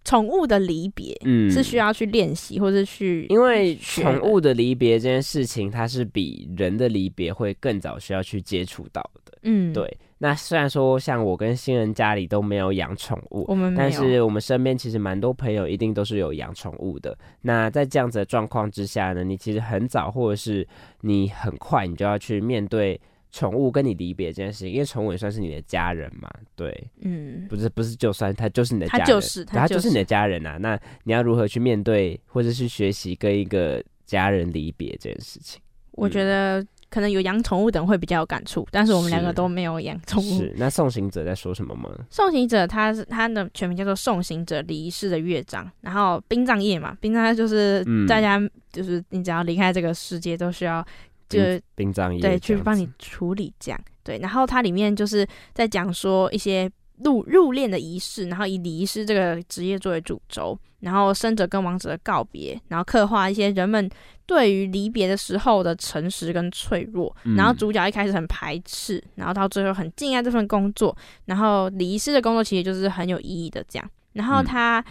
[0.05, 9.39] 宠物的离别，嗯，是需要去练习或是去，因为宠物的离别这件事情，它是比人的离别会更早需要去接触到的。
[9.43, 13.47] 嗯，，对，那虽然说像我跟新人家里都没有养宠物，
[13.77, 17.17] 但是我们身边其实蛮多朋友一定都是有养宠物的。
[17.41, 20.67] 那在这样子的状况之下呢，你其实很早或者是
[21.03, 23.01] 你很快，你就要去面对
[23.31, 26.29] 宠物跟你离别这件事情，因为宠物也算是你的家人嘛。
[26.57, 30.57] 对，嗯，不是不是，就算它就是你的家人，它就是它就是它就是你的家人啊。
[30.59, 35.61] 那你要如何去面对，或者是学习跟一个家人离别这件事情？
[35.93, 40.39] 我觉得可能有养宠物的人会比较有感触，但是我们两个都没有养宠物。
[40.39, 41.91] 是，那送行者在说什么吗？
[42.11, 48.41] 送行者，他是他的全名叫做送行者离世的乐章，然后殡葬业嘛，殡葬业就是嗯大家
[48.73, 50.85] 就是你只要离开这个世界，都需要
[51.29, 56.71] 就殡殡葬业对去帮你处理这样对，然后它里面就是在讲说一些
[57.05, 63.89] 入入殓的仪式，然后以礼仪师这个职业作为主轴，然后生者跟亡者的告别，然后刻画一些人们
[64.27, 67.15] 对于离别的时候的诚实跟脆弱。
[67.25, 73.91] 嗯然后主角一开始很排斥，然后到最后很敬爱这份工作，然后礼仪师的工作其实就是很有意义的这样。
[74.13, 74.85] 然后嗯他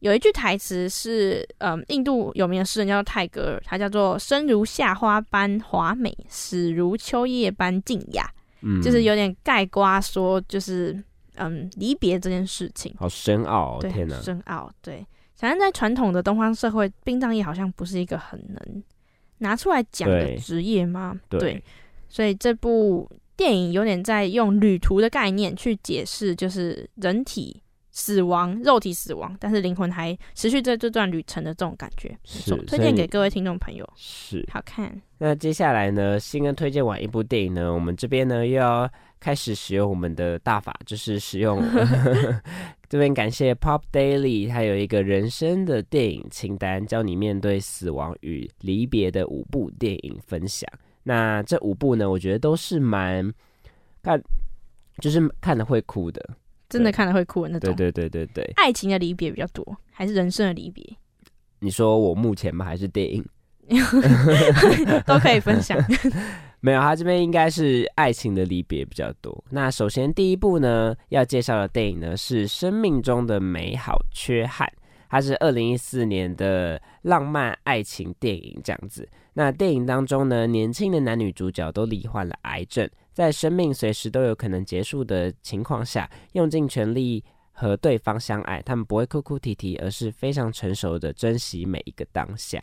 [0.00, 11.02] 有一句台词是，嗯，印度有名的诗人叫做泰戈尔，他叫做“生如夏花般华美，死如秋叶般静雅”，嗯就是有点盖瓜说，就是
[11.36, 14.20] 嗯离别这件事情，好深奥、哦，天哪！
[14.20, 14.70] 深奥。
[14.82, 18.82] 对，反正在传统的东方社会，殡葬业好像不是一个很能
[19.38, 21.18] 拿出来讲的对职业吗？
[21.28, 21.62] 对
[22.08, 27.60] 所以这部电影有点在用旅途的概念去解释，就是人体
[27.90, 32.08] 死亡、肉体死亡，但是灵魂还持续在这段旅程的这种感觉。
[32.10, 34.46] 没是错推荐给各位听众朋友，是。
[34.52, 35.00] 好看。
[35.18, 38.88] 那接下来呢，新恩推荐完一部电影呢，我们这边呢又要
[39.24, 41.58] 开始使用我们的大法，就是使用
[42.90, 50.68] 这边感谢 Pop Daily，它有一个人生的电影清单，教你面对死亡与离别的五部电影分享。
[51.02, 53.32] 那这五部呢，我觉得都是蛮
[54.02, 54.22] 看，
[54.98, 56.22] 就是看了会哭的。
[56.68, 57.74] 真的看了会哭的那种。
[57.74, 60.84] 对对对对对，爱情的离别比较多，还是人生的离别，
[61.60, 62.66] 你说我目前吗？
[62.66, 63.24] 还是电影？
[65.06, 65.78] 都可以分享。
[66.64, 69.44] 没有，他这边应该是爱情的离别比较多。
[69.50, 74.66] 那首先第一部呢，要介绍的电影呢是《生命中的美好缺憾》，
[75.10, 79.06] 它是二零一四年的浪漫爱情电影这样子。
[79.34, 88.62] 那电影当中呢，年轻的男女主角都罹患了癌症，在生命随时都有可能结束的情况下，用尽全力和对方相爱。
[88.62, 92.58] 他们不会哭哭啼啼，而是非常成熟的珍惜每一个当下。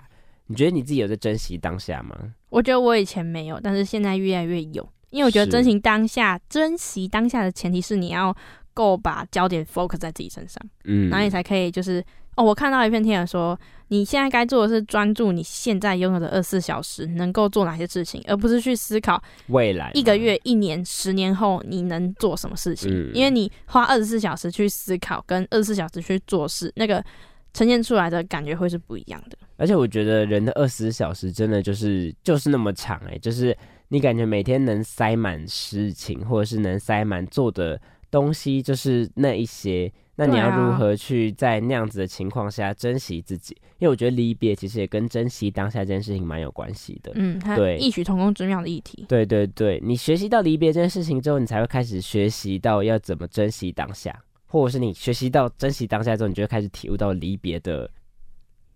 [0.51, 2.15] 你觉得你自己有在珍惜当下吗？
[2.49, 8.35] 我觉得我以前没有，但是现在越来越有，因为我觉得珍惜当下，珍惜当下的前提是你要
[8.73, 12.03] 够把焦点 focus 在自己身上，嗯，然后你才可以就是
[12.35, 23.11] 哦，我看到一篇贴文说，你现在该做的是专注你现在拥有的二十四小时能够做哪些事情，而不是去思考未来一个月、一年、十年后你能做什么事情，嗯。
[23.13, 27.01] 因为你花二十四小时去思考，跟二十四小时去做事，那个
[27.53, 29.37] 呈现出来的感觉会是不一样的。
[29.57, 33.55] 而且我觉得人的二十四小时真的就是就是那么长哎、就是
[33.89, 37.79] 你感觉每天能塞满事情，或者是能塞满做的
[38.09, 39.91] 东西，就是那一些。
[40.15, 43.57] 那你要如何去在那样子的情况下珍惜自己？
[43.79, 47.11] 因为我觉得离别其实也跟珍惜当下这件事情蛮有关系的。
[47.15, 49.03] 嗯，它对异曲同工之妙的议题。
[49.07, 54.15] 对对对，你学习到离别这件事情之后，你才会开始学习到要怎么珍惜当下，
[54.51, 57.89] 或者是你学习到珍惜当下之后，你就会开始体悟到离别的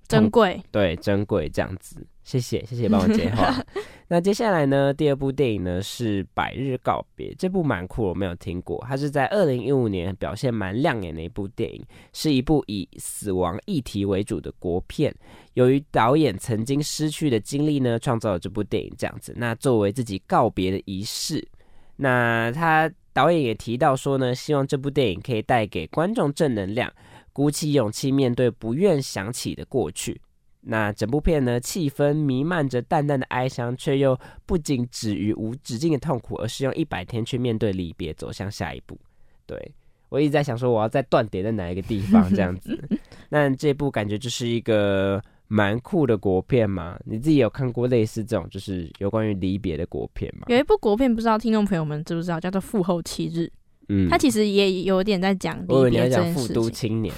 [0.07, 2.07] 珍贵，对，珍贵这样子。
[2.23, 3.63] 谢谢，谢谢帮我接话。
[4.07, 8.83] 那接下来呢，第二部电影呢是《百日告别》，这部蛮酷，我没有听过。
[8.87, 15.13] 它是在二零一五年表现蛮亮眼的一部电影，是一部以死亡议题为主的国片。
[15.53, 19.33] 由于导演曾经失去的经历呢，创造了这部电影这样子。
[19.35, 21.47] 那作为自己告别的仪式，
[21.95, 26.91] 那他导演也提到说呢，希望这部电影可以带给观众正能量，
[27.31, 30.19] 鼓起勇气面对不愿想起的过去。
[30.59, 38.99] 那整部片呢，气氛弥漫着淡淡的哀伤，却又不仅止于无止境的痛苦，而是用一百天去面对离别，走向下一步。
[39.45, 39.71] 对
[40.09, 42.77] 我一直在想说，我要再断点在哪一个地方这样子。
[43.29, 46.97] 那这部感觉就是一个蛮酷的国片嘛？
[47.05, 50.45] 你自己有看过类似这种就是有关于离别的国片吗？
[50.47, 53.39] 有一部国片，不知道听众朋友们知不知道，叫做《复后七日》。
[53.87, 56.73] 嗯它其实也有点在讲离别这讲复都件事情。
[56.73, 57.13] 青年，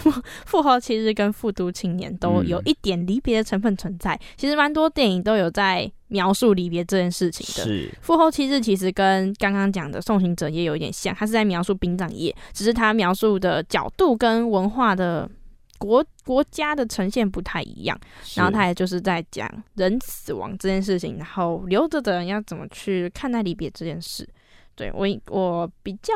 [0.46, 4.20] 复后七日跟复都青年都有嗯一点离别的成分存在。
[4.36, 7.64] 其实蛮多电影都有在描述离别这件事情的。
[7.64, 15.30] 是复后七日其实跟刚刚讲的送行者也有一点像，它是在描述殡葬业，只是它描述的角度跟文化的
[15.78, 18.00] 国国家的呈现不太一样。
[18.36, 24.28] 然后他也就是在讲人死亡这件事情，然后留着的人要怎么去看待离别这件事。
[24.76, 26.14] 对我我比较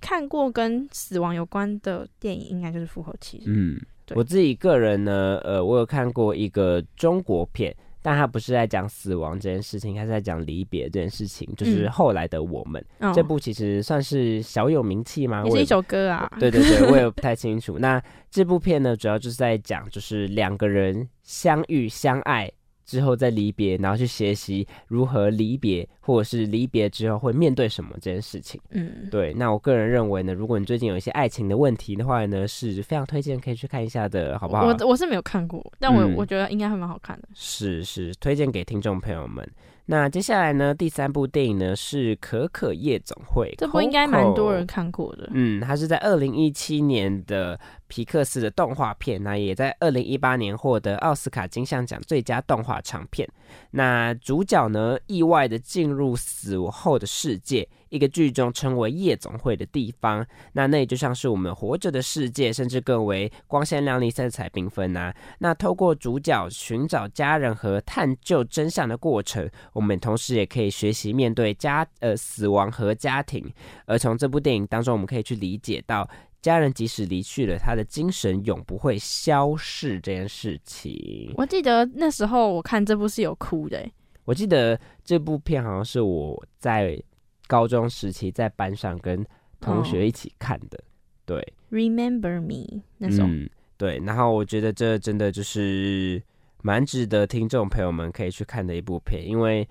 [0.00, 3.38] 看过跟死亡有关的电影，应该就是《复活期》。
[3.46, 3.78] 嗯，
[4.14, 12.84] 我自己个人呢，呃，我有看过一个中国片，但他不是在讲死亡这件事情，他是在讲离别这件事情，就是嗯后来的我们。
[12.98, 15.42] 嗯这部其实算是小有名气吗？
[15.44, 16.30] 我也是一首歌啊。
[16.38, 17.78] 对对对，我也不太清楚。
[17.78, 22.50] 那这部片呢，主要就是在讲，就是两个人相遇相爱
[22.90, 28.60] 之后再离别，然后去学习如何离别，或者是离别之后会面对什么这件事情。
[28.70, 34.66] 嗯，对，那我个人认为呢，如果你最近有一些爱情的问题的话呢，是非常推荐可以去看一下的，好不好？
[34.66, 37.28] 我我是没有看过，但我、嗯我觉得应该还蛮好看的。
[37.32, 39.48] 是是，推荐给听众朋友们。
[39.86, 45.28] 那接下来呢，第三部电影呢是《可可夜总会》，这部应该蛮多人看过的。
[45.32, 47.58] 嗯，它是在二零一七年的
[47.90, 53.28] 皮克斯的动画片，那也在二零一八年获得奥斯卡金像奖最佳动画长片。
[53.72, 60.24] 那主角呢，意外的进入死后的世界，一个剧中称为夜总会的地方。
[60.52, 65.12] 那那也就像是我们活着的世界，甚至更为光鲜亮丽、色彩缤纷呐。
[65.40, 73.52] 那透过主角寻找家人和探究真相的过程，我们同时也可以学习面对家呃死亡和家庭。
[73.86, 76.08] 而从这部电影当中，我们可以去理解到，
[76.42, 81.32] 家人即使离去了，他的精神永不会消逝这件事情。
[81.36, 83.92] 我记得那时候我看这部是有哭的、欸，
[84.24, 87.00] 我记得这部片好像是我在
[87.46, 89.24] 高中时期在班上跟
[89.60, 90.82] 同学一起看的，
[91.26, 93.98] 对，Remember Me 那种，嗯，对。
[94.06, 96.22] 然后我觉得这真的就是
[96.62, 99.68] 蛮值得听众朋友们可以去看的一部片，因为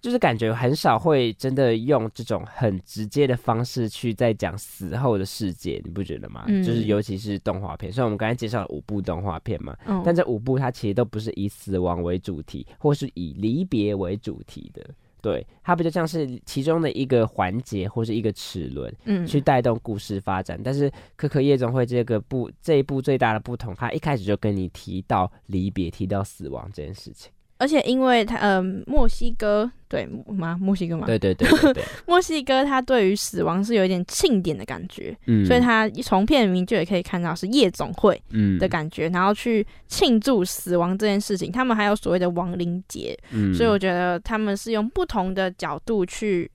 [0.00, 6.44] 就是感觉很少会真的用这种很直接的方式去在讲死后的世界，你不觉得吗？
[6.46, 14.84] 嗯就是尤其是动画片，虽然我们刚才介绍了五部动画片嘛，嗯但这五部它其实都不是以死亡为主题，或是以离别为主题的。
[15.22, 20.60] 对，它比较像是其中的一个环节或是一个齿轮，嗯去带动故事发展。
[20.62, 27.32] 但是《可可夜总会》这个部这一部最大的不同，它一开始就跟你提到离别、提到死亡这件事情。
[27.58, 30.58] 而且因为他呃墨西哥对吗？
[30.60, 31.06] 墨西哥吗？
[31.06, 31.48] 对对对
[32.06, 41.50] 墨西哥他对于死亡是有一点庆典的感觉，嗯所以他从片名就也可以看到是夜总会嗯的感觉，然后去庆祝死亡这件事情。
[41.50, 46.50] 他们还有所谓的亡灵节，嗯所以我觉得他们是用不同的角度去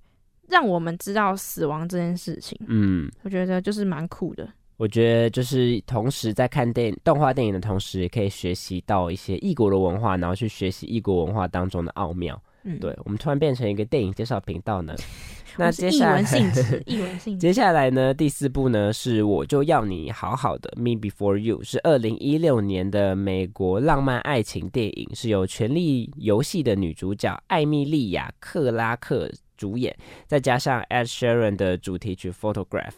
[0.49, 2.59] 让我们知道死亡这件事情。
[2.67, 3.09] 嗯。
[3.23, 4.47] 我觉得就是蛮酷的。
[4.81, 12.41] 我觉得就是同时在看电动画电影的同时，也可以学习到一些异国的文化，然后去学习异国文化当中的奥妙。
[12.63, 14.95] 嗯，对，我们突然变成一个电影介绍频道呢。
[15.55, 17.39] 那接下来文性质， 译文性质。
[17.39, 32.89] 接下来呢，第四部呢是我就要你好好的《Me Before You》，是二零一六年的美国浪漫爱情电影，是由《权力游戏》的女主角艾米莉亚·克拉克主演，再加上 Ed Sheeran 的主题曲《Photograph》。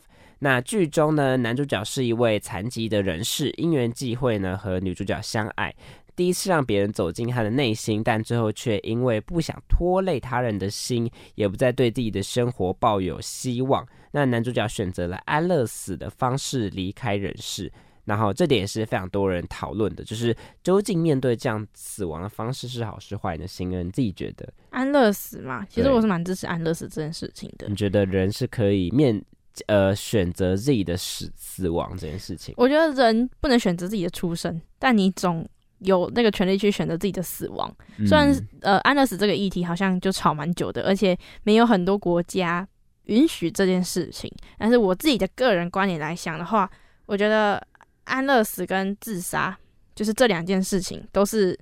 [0.43, 5.73] 那剧中呢，男主角是一位残疾的人士，因缘际会呢和女主角相爱，
[6.17, 13.87] 第一次让别人走进他的内心，但最后却因为不想拖累他人的心，也不再对自己的生活抱有希望。
[14.11, 17.71] 那男主角选择了安乐死的方式离开人世。
[18.03, 23.47] 然后这点也是非常多人讨论的，就是究竟面对这样死亡的方式是好是坏呢？
[23.47, 24.45] 新恩，你自己觉得？
[24.71, 27.75] 安乐死嘛，其实我是蛮支持安乐死这件事情的你。
[27.77, 29.23] 觉得人是可以面
[29.67, 32.53] 呃选择自己的死死亡这件事情？
[32.57, 35.47] 我觉得人不能选择自己的出生，但你总
[35.79, 37.73] 有那个权利去选择自己的死亡。
[38.07, 42.67] 虽然嗯呃安乐死这个议题好像就吵蛮久的，而且没有很多国家
[43.03, 44.31] 允许这件事情。
[44.57, 46.69] 但是我自己的个人观点来想的话，
[47.05, 47.61] 我觉得
[48.05, 49.57] 安乐死跟自杀
[49.93, 51.57] 就是这两件事情都是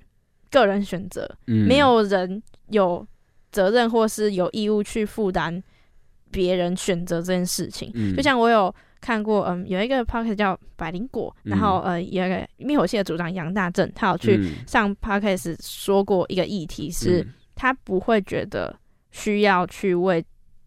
[0.50, 3.06] 个人选择，嗯没有人有
[3.50, 5.62] 责任或是有义务去负担
[6.32, 7.92] 别人选择这件事情。
[7.94, 18.74] 嗯就像我有看过，嗯，有一个 p o c a s t 叫百灵果，嗯然后呃，有一个灭火器的组长杨大正，他有去嗯上 p o c a s t 说过一个议题，是嗯他不会觉得
[19.10, 20.24] 需要去为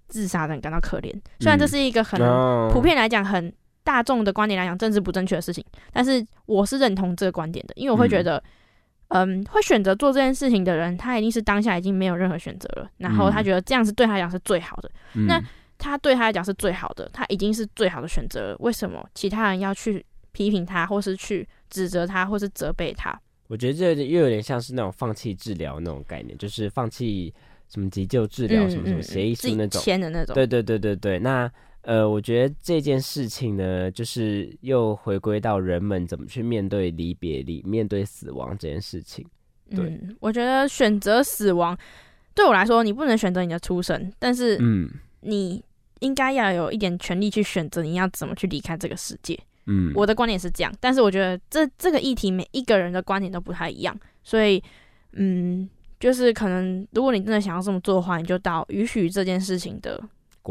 [0.07, 1.11] 自杀的人感到可怜。
[1.39, 3.51] 虽然这是一个很哦普遍来讲很
[3.83, 8.41] 大众的观点来讲政治不正确的事情，但是我是认同这个观点的，因为我会觉得。
[9.09, 14.89] 嗯，会选择做这件事情的人，他一定是当下已经没有任何选择了，然后他嗯觉得这样子对他来讲是最好的。
[15.13, 15.41] 嗯那
[15.77, 18.55] 他对他来讲是最好的，他已经是最好的选择了。
[18.59, 23.13] 为什么其他人要去批评他，或是去指责他，或是责备他？
[23.47, 27.31] 我觉得这又有点像是那种放弃治疗那种概念，就是放弃
[27.67, 29.81] 什么急救治疗、什么什么协议书那种。
[29.81, 30.33] 签的那种。
[30.33, 31.51] 对对对对对，那
[31.85, 39.25] 呃，我觉得这件事情呢，就是又回归到人们怎么去面对离别、里面对死亡这件事情。
[39.69, 41.77] 对嗯，我觉得选择死亡
[42.33, 44.89] 对我来说，你不能选择你的出生，但是嗯
[45.21, 45.63] 你
[45.99, 49.39] 应该要有一点权利去选择你要怎么去离开这个世界。
[49.67, 54.61] 嗯，我的观点是这样，但是我觉得这这个议题每一个人的观点都不太一样，所以
[55.13, 55.67] 嗯，
[55.99, 59.99] 就是可能如果你真的想要这么做的话，你就到允许这件事情的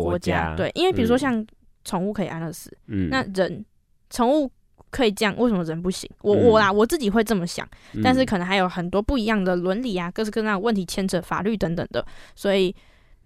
[0.02, 1.46] 国家对，因为比如说嗯像
[1.84, 3.64] 宠物可以安乐死，嗯，那人
[4.10, 4.50] 宠物
[4.90, 6.10] 可以这样，为什么人不行？
[6.22, 7.68] 我、嗯我啦，我自己会这么想，
[8.02, 12.74] 但是嗯可能还有很多不一样的伦理啊，各式各样的问题牵扯法律等等的，所以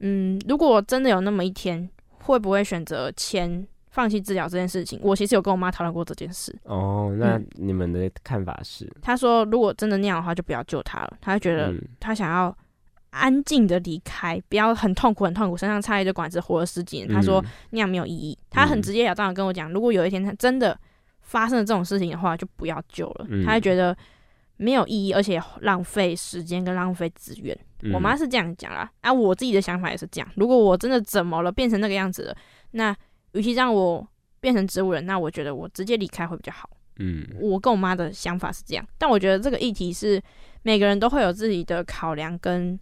[0.00, 1.88] 嗯，如果真的有那么一天，
[2.24, 5.00] 会不会选择签放弃治疗这件事情？
[5.02, 6.54] 我其实有跟我妈讨论过这件事。
[6.64, 8.90] 哦，那嗯你们的看法是？
[9.02, 11.16] 她说，如果真的那样的话，就不要救他了。
[11.20, 12.56] 她觉得嗯她想要
[13.10, 17.08] 安静的离开，不要很痛苦很痛苦，身上插一个管子活了十几年。
[17.08, 18.36] 他说嗯那样没有意义。
[18.50, 20.78] 他很嗯直截了当的跟我讲，如果有一天他真的
[21.20, 23.26] 发生了这种事情的话，就不要救了。
[23.28, 23.96] 嗯他会觉得
[24.56, 27.56] 没有意义，而且浪费时间跟浪费资源。
[27.82, 30.28] 嗯我妈是这样讲啦，啊，我自己的想法也是这样。
[30.34, 32.36] 如果我真的怎么了，变成那个样子了，
[32.72, 32.94] 那
[33.32, 34.04] 与其让我
[34.40, 36.68] 变成植物人，那我觉得我直接离开会比较好。
[37.00, 40.20] 嗯我跟我妈的想法是这样，但我觉得这个议题是
[40.62, 42.76] 每个人都会有自己的考量跟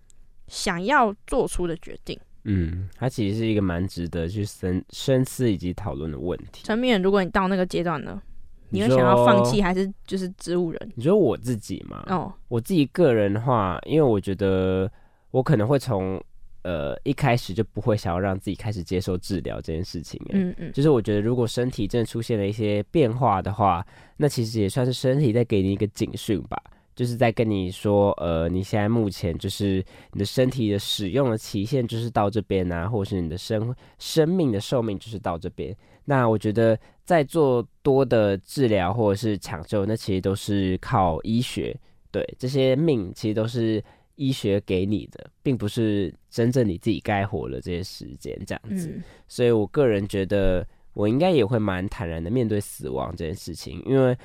[0.49, 2.19] 想要做出的决定。
[2.45, 6.63] 嗯，它其实是一个蛮值得去深深思以及讨论的问题。
[6.63, 8.23] 陈明远，如果你到那个阶段呢，
[8.71, 10.93] 你会想要放弃还是就是植物人？
[10.95, 12.05] 你说我自己嘛？
[12.09, 14.89] 哦，我自己个人的话，因为我觉得
[15.33, 16.23] 我可能会从
[16.63, 20.21] 呃一开始就不会想要让自己开始接受治疗这件事情。
[20.29, 23.85] 嗯，嗯嗯，就是我觉得如果身体真的出现了一些变化的话，
[24.19, 26.63] 那其实也算是身体在给你一个警讯吧。
[26.97, 35.77] 就是在跟你说，呃，你现在目前就是你的身体的使用的期限就是到这边啊，或者是你的生生命的寿命就是到这边。
[36.07, 41.79] 那我觉得在做多的治疗或者是抢救，那其实都是靠医学，
[42.11, 43.83] 对这些命其实都是
[44.15, 48.89] 医学给你的，并不是真正你自己该活的这些时间这样子。
[48.89, 54.17] 嗯所以我个人觉得，我应该也会蛮坦然的面对死亡这件事情，因为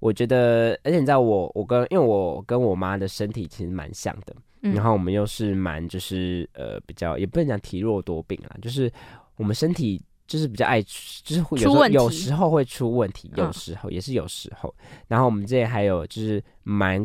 [0.00, 8.90] 我觉得，而且你知道我，我跟因为我跟我妈的身体其实蛮像的，嗯然后我们又是蛮就是呃比较也不能讲体弱多病啦，就是
[9.36, 11.58] 我们身体就是比较爱就是会
[11.90, 14.74] 有时候会出问题，嗯有时候也是有时候，
[15.06, 17.04] 然后我们这里还有就是蛮。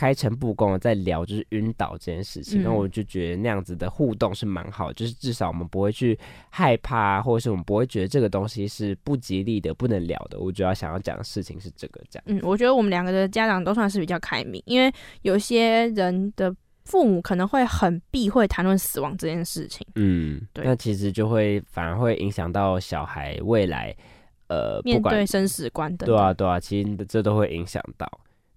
[0.00, 10.40] 开诚布公的在聊就是晕倒这件事情，嗯我就觉得那样子的互动是蛮好，就是至少我们不会去害怕，或者是我们不会觉得这个东西是不吉利的、不能聊的。
[10.40, 12.24] 我主要想要讲的事情是这个，这样。
[12.28, 14.90] 嗯，我觉得我们两个的家长都算是比较开明，因为
[15.20, 16.50] 有些人的
[16.86, 23.94] 父母可能会很避讳谈论死亡这件事情，嗯，对那其实就会反而会影响到小孩未来，
[24.48, 26.16] 呃，面对生死观等等。
[26.16, 28.10] 对啊，对啊，其实这都会影响到。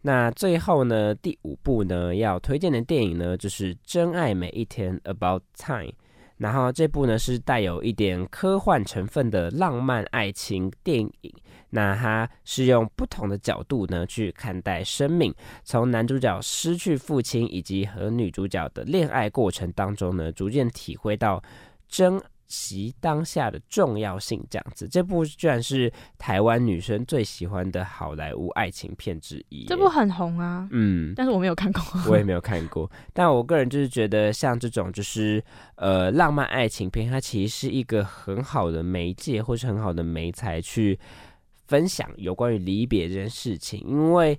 [0.05, 5.93] 那最后呢，第五部呢要推荐的电影呢，就是《真爱每一天》（About Time）。
[6.37, 11.33] 然后这部呢是带有一点科幻成分的浪漫爱情电影。
[11.69, 15.33] 那它是用不同的角度呢去看待生命，
[15.63, 21.41] 从男主角失去父亲以及和女主角的恋爱过程当中呢，逐渐体会到
[21.87, 22.21] 真
[22.53, 24.39] 惜当下的重要性。
[24.49, 29.65] 这样子，这部居然是台湾女生最喜欢的好莱坞爱情片之一耶。
[29.67, 31.81] 这部很红啊，嗯，但是我没有看过。
[32.07, 35.43] 我也没有看过，但我个人就是觉得，像这种就是
[35.75, 40.99] 呃浪漫爱情片，它其实是一个很好的媒介，或是很好的媒材去
[41.67, 43.83] 分享有关于离别这件事情。
[43.87, 44.37] 因为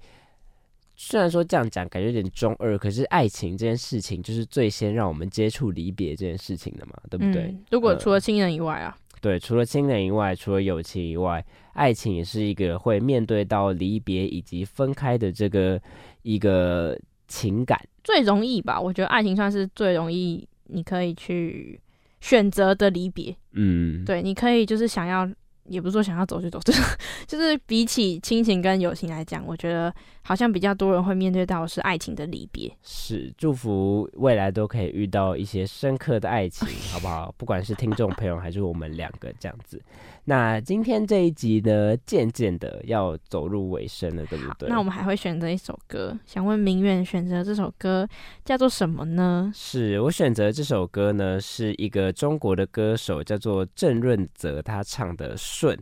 [0.97, 7.43] 虽然说这样讲感觉有点中二，可是爱情这件事情就是最先让我们接触离别这件事情的嘛，对不对？
[7.43, 15.81] 嗯，如果呃除了亲人以外啊，对，除了亲人以外，除了友情以外，爱情也是一个会面对到离别以及分开的这个
[16.23, 17.81] 一个情感。
[18.05, 18.81] 最容易吧？
[18.81, 21.81] 我觉得爱情算是最容易，你可以去
[22.21, 23.35] 选择的离别。
[23.53, 25.29] 嗯，对，你可以就是想要，
[25.69, 26.83] 也不是说想要走就走，就 是
[27.27, 29.93] 就是比起亲情跟友情来讲，我觉得
[30.25, 32.75] 好像比较多人会面对到是爱情的离别。
[32.83, 37.33] 是祝福未来都可以遇到一些深刻的爱情，好不好？
[37.37, 39.81] 不管是听众朋友还是我们两个这样子。
[40.25, 44.71] 那今天这一集呢，渐渐的要走入尾声了，对不对？
[44.71, 48.09] 那我们还会选择一首歌，想问明远选择这首歌
[48.43, 49.53] 叫做什么呢？
[49.55, 55.77] 是我选择这首歌呢，是一个中国的歌手，叫做郑润泽，他唱的《顺》。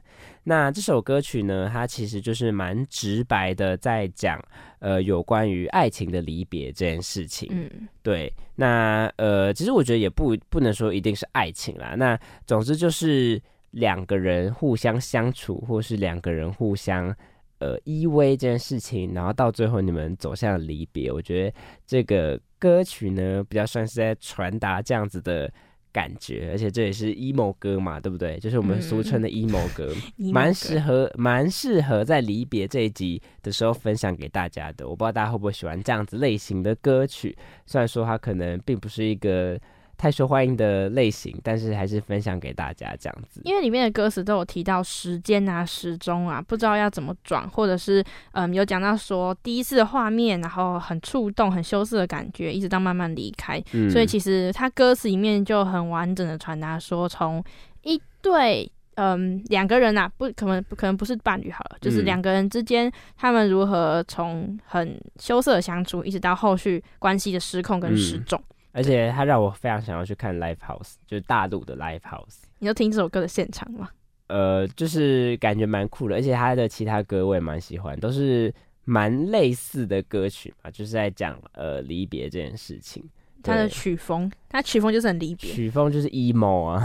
[0.44, 4.42] 那这首歌曲呢，它其实就是蛮直白的，在讲
[4.80, 7.48] 呃有关于爱情的离别这件事情。
[7.52, 11.94] 嗯，对，那呃，其实我觉得也不不能说一定是爱情啦。
[11.96, 13.40] 那总之就是
[13.70, 17.14] 两个人互相相处，或是两个人互相
[17.58, 21.12] 呃依偎这件事情，然后到最后你们走向离别。
[21.12, 25.48] 我觉得这个歌曲呢，比较算是在传达这样子的
[25.92, 28.38] 感觉，而且这也是 emo 歌嘛，对不对？
[28.38, 29.92] 就是我们俗称的 emo 歌。
[30.32, 34.88] 蛮适合蛮适合在离别这一集的时候分享给大家的。
[34.88, 37.36] 我不知道大家会不会喜欢这样子类型的歌曲，
[37.66, 39.60] 虽然说它可能并不是一个
[40.02, 43.40] 太受欢迎的类型，但是还是分享给大家这样子。
[43.44, 53.62] 因为里面的歌词都有提到时间啊、时钟啊，不知道要怎么转，或者是嗯有讲到说第一次的画面，然后很触动、很羞涩的感觉，一直到慢慢离开。
[53.74, 57.40] 嗯所以其实它歌词里面就很完整的传达说，从
[57.82, 68.42] 一对嗯两个人啊，不可能不可能不是伴侣好了，就是嗯两个人之间他们如何从很羞涩的相处，一直到后续关系的失控跟失嗯重。
[68.72, 72.42] 而且他让我非常想要去看 live house，就是大陆的 live house。
[72.58, 73.88] 你就听这首歌的现场吗？
[74.28, 78.52] 呃，就是感觉蛮酷的，而且他的其他歌我也蛮喜欢，都是
[78.84, 83.04] 蛮类似的歌曲嘛，就是在讲呃离别这件事情。
[83.42, 85.50] 他的曲风，他曲风就是很离别。
[85.50, 86.80] 曲风就是 emo 啊，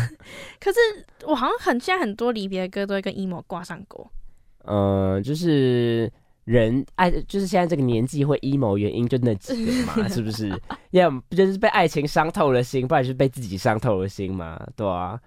[0.60, 0.78] 可是
[1.26, 4.06] 我好像很现在很多离别的歌都会跟 emo 挂上钩。
[4.66, 6.12] 嗯、就是
[6.44, 10.52] 人爱，就是现在这个年纪会 emo 原因就那几个嘛， 是不是？
[10.90, 15.20] 要么不就是被爱情伤透了心，不然就是被自己伤透了心嘛，对啊。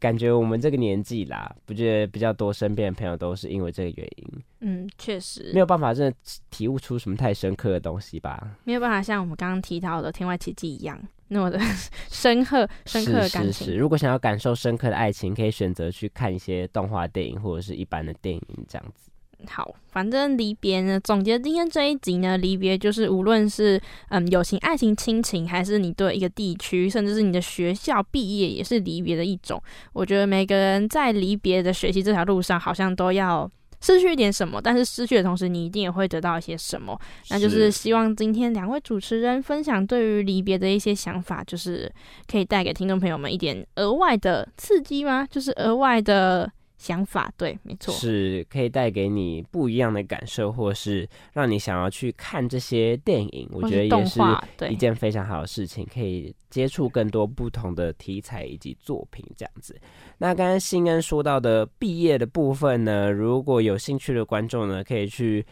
[0.00, 6.16] 感觉我们这个年纪啦，不觉得比较多身边的朋友都是因为这个原因，嗯，确实没有办法真的
[6.48, 8.56] 体悟出什么太深刻的东西吧。
[8.64, 10.98] 没有办法像我们刚刚提到的《天外奇迹》一样
[11.28, 11.60] 那么的
[12.08, 13.52] 深刻、深刻的感情。
[13.52, 19.10] 是是是，如果想要感受深刻的爱情，可以选择去看一些动画电影或者是一般的电影这样子。
[19.48, 29.62] 好，反正离别呢，总结今天这一集呢，离别就是无论是嗯友情、爱情、亲情，还是你对一个地区，甚至是你的学校毕业，也是离别的一种。
[29.92, 36.96] 我觉得每个人在离别的学习这条路上，好像都要失去一点什么，但是失去的同时，你一定也会得到一些什么。
[37.30, 41.92] 那就是希望今天两位主持人分享对于离别的一些想法，就是
[42.30, 45.26] 可以带给听众朋友们一点额外的刺激吗？
[45.28, 46.48] 就是额外的
[46.82, 47.32] 想法。
[47.36, 47.94] 对，没错。
[47.94, 54.20] 是可以带给你不一样的感受，或是让你想要去看这些电影，我觉得也是
[54.68, 59.80] 一，件非常好的事情，可以接触更多不同的题材以及作品这样子。
[60.18, 65.46] 那刚刚新恩说到的毕业的部分呢，如果有兴趣的观众呢，可以去。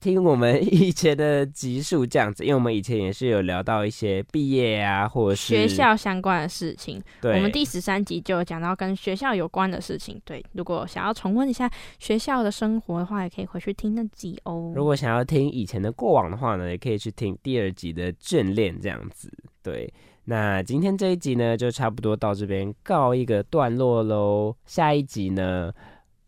[0.00, 7.00] 听我们以前的集数这样子，因为我们以前也是有聊到一些毕业啊，或者是学校相关的事情。
[7.20, 10.18] 对，我们第十三集就有讲到跟学校有关的事情。
[10.24, 14.72] 对，如果想要重温一下学校的生活的话，也可以回去听那集哦。
[14.74, 19.30] 如果想要听以前的过往的话呢，也可以去听第二集的眷恋这样子。
[19.62, 19.92] 对，
[20.24, 24.56] 那今天这一集呢，就差不多到这边告一个段落喽。
[24.64, 25.70] 下一集呢，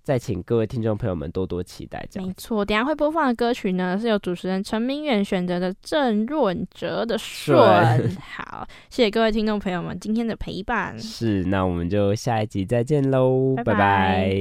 [0.03, 2.05] 再请各位听众朋友们多多期待。
[2.11, 7.59] 这样没错，等下会播放的歌曲呢，是由主持人陈明远选择的郑润哲的《顺》
[7.96, 8.16] 顺。
[8.20, 10.98] 好，谢谢各位听众朋友们今天的陪伴。
[10.98, 14.32] 是，那我们就下一集再见喽，拜拜拜拜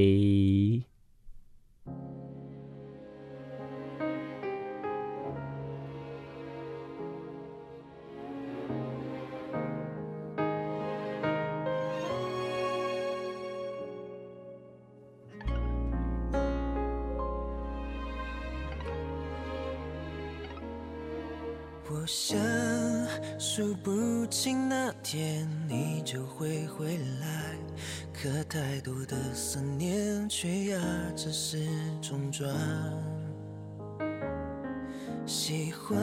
[22.01, 22.35] 我想
[23.37, 27.55] 数不清那天你就会回来，
[28.11, 30.79] 可太多的思念却压
[31.15, 31.59] 着时
[32.01, 32.49] 钟转。
[35.27, 35.95] 喜欢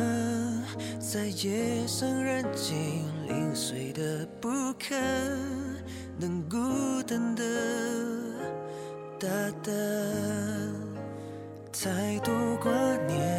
[1.01, 2.77] 在夜深人静、
[3.27, 4.95] 零碎的不可
[6.17, 7.43] 能孤单的
[9.19, 9.29] 大
[9.65, 9.75] 胆，
[11.73, 12.33] 太多
[12.63, 12.71] 挂
[13.09, 13.38] 念。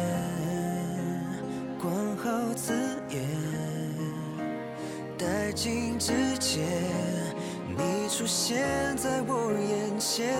[2.60, 2.72] 管好字
[3.10, 3.22] 眼，
[5.18, 6.62] 殆尽之前，
[7.68, 8.62] 你出现
[8.96, 10.36] 在我眼前，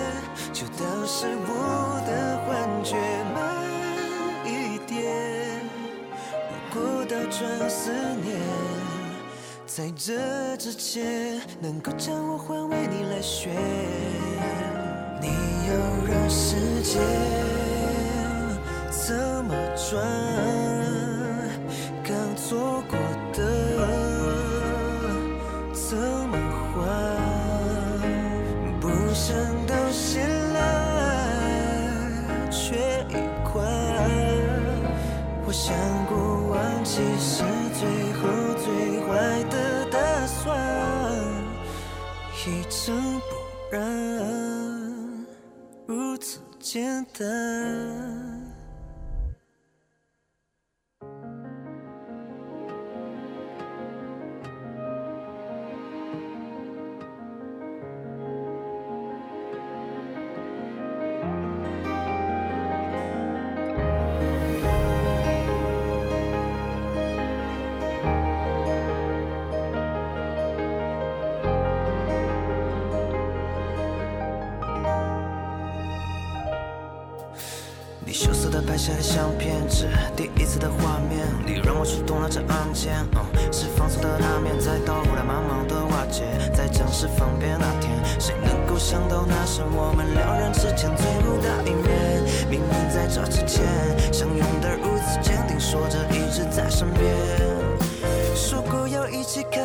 [0.53, 2.95] 就当是我的幻觉
[3.33, 3.39] 慢
[4.45, 5.61] 一点。
[6.49, 8.37] 如果倒转思念，
[9.65, 13.51] 在这之前，能够将我换为你来选，
[15.21, 15.27] 你
[15.67, 15.73] 要
[16.07, 17.01] 让时间
[18.89, 19.15] 怎
[19.45, 20.60] 么转？
[47.21, 47.80] 简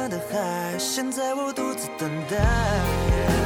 [0.09, 3.46] 的海现在我独自等待。